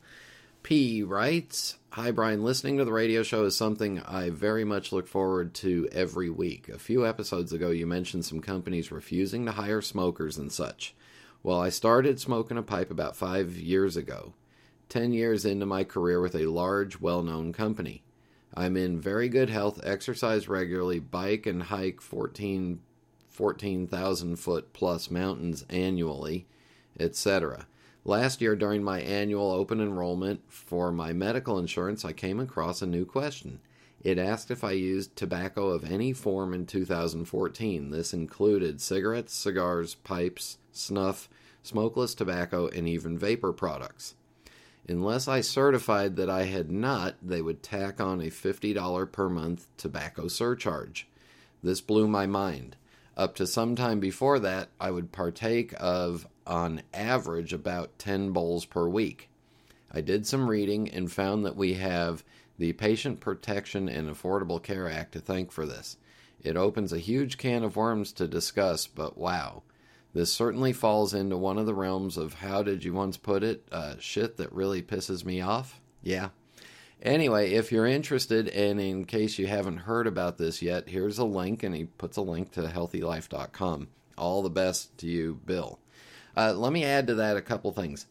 [0.63, 2.43] P writes, Hi, Brian.
[2.43, 6.69] Listening to the radio show is something I very much look forward to every week.
[6.69, 10.93] A few episodes ago, you mentioned some companies refusing to hire smokers and such.
[11.41, 14.33] Well, I started smoking a pipe about five years ago,
[14.89, 18.03] 10 years into my career with a large, well known company.
[18.53, 22.81] I'm in very good health, exercise regularly, bike and hike 14
[23.29, 26.45] 14,000 foot plus mountains annually,
[26.99, 27.67] etc.
[28.09, 32.87] Last year, during my annual open enrollment for my medical insurance, I came across a
[32.87, 33.59] new question.
[34.01, 37.91] It asked if I used tobacco of any form in 2014.
[37.91, 41.29] This included cigarettes, cigars, pipes, snuff,
[41.61, 44.15] smokeless tobacco, and even vapor products.
[44.87, 49.67] Unless I certified that I had not, they would tack on a $50 per month
[49.77, 51.07] tobacco surcharge.
[51.61, 52.75] This blew my mind.
[53.15, 58.65] Up to some time before that, I would partake of, on average, about 10 bowls
[58.65, 59.29] per week.
[59.91, 62.23] I did some reading and found that we have
[62.57, 65.97] the Patient Protection and Affordable Care Act to thank for this.
[66.41, 69.63] It opens a huge can of worms to discuss, but wow.
[70.13, 73.67] This certainly falls into one of the realms of how did you once put it?
[73.71, 75.79] Uh, shit that really pisses me off.
[76.01, 76.29] Yeah.
[77.01, 81.25] Anyway, if you're interested, and in case you haven't heard about this yet, here's a
[81.25, 83.87] link, and he puts a link to healthylife.com.
[84.17, 85.79] All the best to you, Bill.
[86.39, 88.05] Uh, let me add to that a couple things.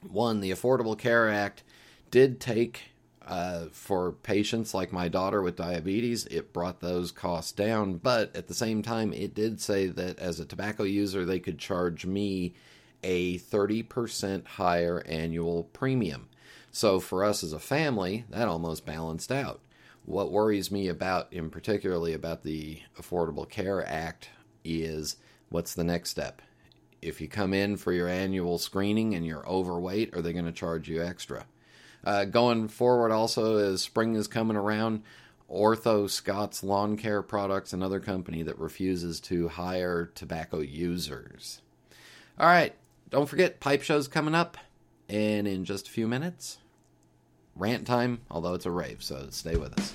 [0.00, 1.62] One, the Affordable Care Act
[2.10, 2.92] did take
[3.26, 7.98] uh, for patients like my daughter with diabetes, it brought those costs down.
[7.98, 11.58] But at the same time, it did say that as a tobacco user, they could
[11.58, 12.54] charge me
[13.02, 16.30] a 30% higher annual premium.
[16.70, 19.60] So for us as a family, that almost balanced out.
[20.06, 24.30] What worries me about, in particularly about the Affordable Care Act,
[24.64, 25.16] is
[25.50, 26.40] what's the next step?
[27.02, 30.52] If you come in for your annual screening and you're overweight, are they going to
[30.52, 31.44] charge you extra?
[32.04, 35.02] Uh, going forward, also, as spring is coming around,
[35.52, 41.60] Ortho Scott's Lawn Care Products, another company that refuses to hire tobacco users.
[42.38, 42.74] All right,
[43.10, 44.56] don't forget, Pipe Show's coming up,
[45.08, 46.58] and in just a few minutes,
[47.54, 49.94] rant time, although it's a rave, so stay with us.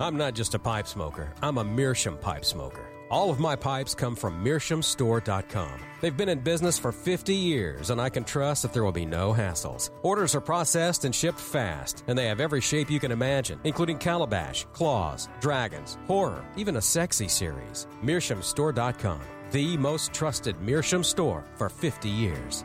[0.00, 2.84] I'm not just a pipe smoker, I'm a Meerschaum pipe smoker.
[3.12, 5.80] All of my pipes come from MeerschaumStore.com.
[6.00, 9.04] They've been in business for 50 years, and I can trust that there will be
[9.04, 9.90] no hassles.
[10.02, 13.98] Orders are processed and shipped fast, and they have every shape you can imagine, including
[13.98, 17.86] calabash, claws, dragons, horror, even a sexy series.
[18.02, 19.20] MeerschaumStore.com,
[19.50, 22.64] the most trusted Meerschaum store for 50 years.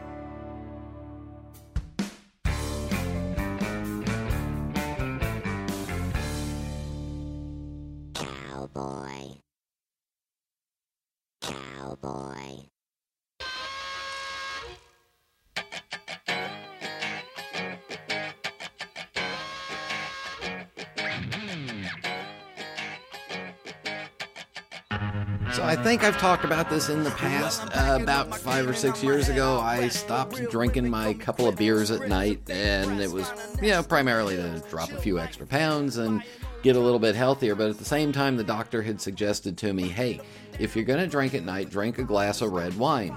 [26.08, 27.64] I've talked about this in the past.
[27.76, 32.08] Uh, about five or six years ago, I stopped drinking my couple of beers at
[32.08, 33.30] night, and it was,
[33.62, 36.24] you know, primarily to drop a few extra pounds and
[36.64, 37.55] get a little bit healthier.
[37.55, 40.22] But at the same time, the doctor had suggested to me, hey,
[40.60, 43.14] if you're going to drink at night, drink a glass of red wine.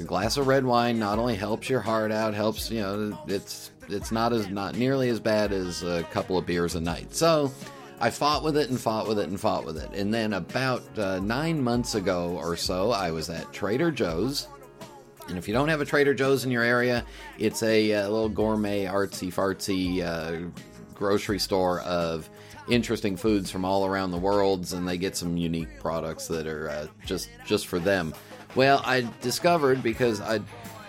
[0.00, 3.70] A glass of red wine not only helps your heart out, helps, you know, it's
[3.88, 7.14] it's not as not nearly as bad as a couple of beers a night.
[7.14, 7.52] So
[8.00, 9.90] I fought with it and fought with it and fought with it.
[9.94, 14.48] And then about uh, nine months ago or so, I was at Trader Joe's.
[15.28, 17.04] And if you don't have a Trader Joe's in your area,
[17.38, 20.50] it's a, uh little gourmet, artsy fartsy uh,
[20.94, 22.28] grocery store of
[22.68, 26.68] interesting foods from all around the world, and they get some unique products that are
[26.68, 28.14] uh, just just for them.
[28.54, 30.40] Well, I discovered because I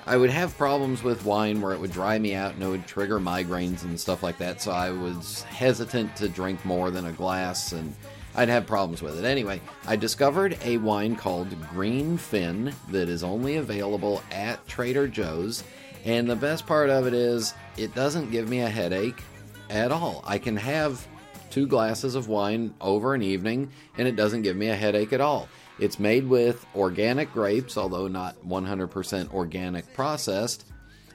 [0.07, 2.85] I would have problems with wine where it would dry me out and it would
[2.85, 4.61] trigger migraines and stuff like that.
[4.61, 7.95] So I was hesitant to drink more than a glass and
[8.35, 9.25] I'd have problems with it.
[9.25, 15.63] Anyway, I discovered a wine called Green Fin that is only available at Trader Joe's.
[16.03, 19.23] And the best part of it is it doesn't give me a headache
[19.71, 20.23] at all.
[20.27, 21.07] I can have
[21.49, 25.21] two glasses of wine over an evening, and it doesn't give me a headache at
[25.21, 25.47] all.
[25.79, 30.65] It's made with organic grapes, although not 100% organic processed.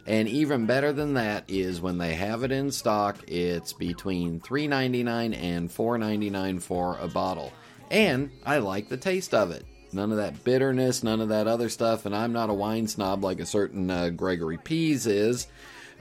[0.06, 5.36] And even better than that is when they have it in stock, it's between $3.99
[5.36, 7.52] and $4.99 for a bottle.
[7.90, 9.64] And I like the taste of it.
[9.92, 12.06] None of that bitterness, none of that other stuff.
[12.06, 15.48] And I'm not a wine snob like a certain uh, Gregory Pease is,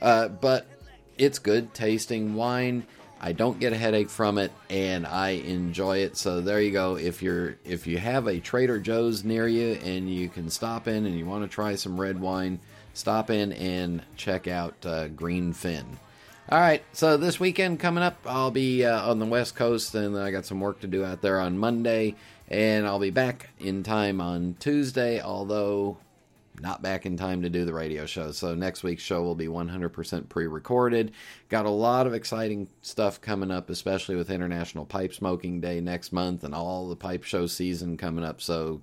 [0.02, 0.68] uh, but
[1.18, 2.86] it's good tasting wine.
[3.22, 6.16] I don't get a headache from it, and I enjoy it.
[6.16, 6.96] So there you go.
[6.96, 11.06] If you're if you have a Trader Joe's near you and you can stop in
[11.06, 12.60] and you want to try some red wine,
[12.94, 15.86] stop in and check out uh, Greenfin.
[16.52, 20.18] All right, so this weekend coming up, I'll be uh, on the West Coast, and
[20.18, 22.16] I got some work to do out there on Monday,
[22.48, 25.22] and I'll be back in time on Tuesday.
[25.22, 25.98] Although
[26.60, 28.32] not back in time to do the radio show.
[28.32, 31.12] So next week's show will be 100% pre recorded.
[31.50, 36.12] Got a lot of exciting stuff coming up, especially with International Pipe Smoking Day next
[36.12, 38.42] month and all the pipe show season coming up.
[38.42, 38.82] So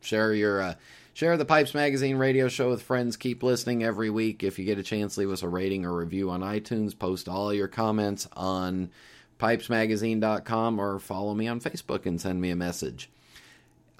[0.00, 0.62] share your.
[0.62, 0.74] Uh,
[1.18, 3.16] Share the Pipes Magazine radio show with friends.
[3.16, 4.44] Keep listening every week.
[4.44, 6.96] If you get a chance, leave us a rating or review on iTunes.
[6.96, 8.92] Post all your comments on
[9.40, 13.10] pipesmagazine.com or follow me on Facebook and send me a message.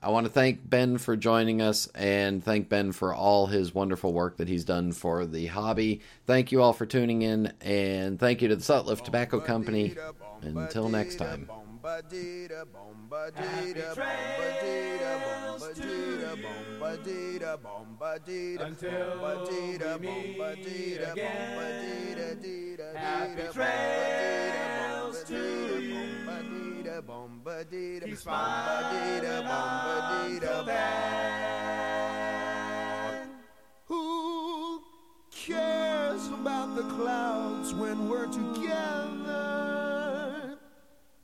[0.01, 4.13] I want to thank Ben for joining us and thank Ben for all his wonderful
[4.13, 6.03] work that he's done for the hobby.
[6.25, 9.97] Thank you all for tuning in and thank you to the Sutliff Tobacco Company.
[10.43, 11.51] Until next time.
[25.01, 26.18] Until
[27.01, 27.59] we meet again.
[27.59, 28.01] Happy trails to you.
[28.01, 29.25] Keep smiling
[30.37, 31.49] until then.
[33.87, 34.83] Who
[35.31, 39.49] cares about the clouds when we're together?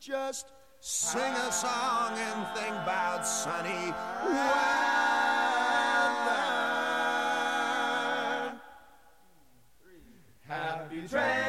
[0.01, 4.55] Just sing a song and think about sunny weather.
[10.47, 11.44] Happy trails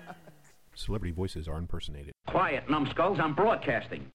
[0.76, 2.12] Celebrity voices are impersonated.
[2.28, 4.06] Quiet, numbskulls, I'm broadcasting.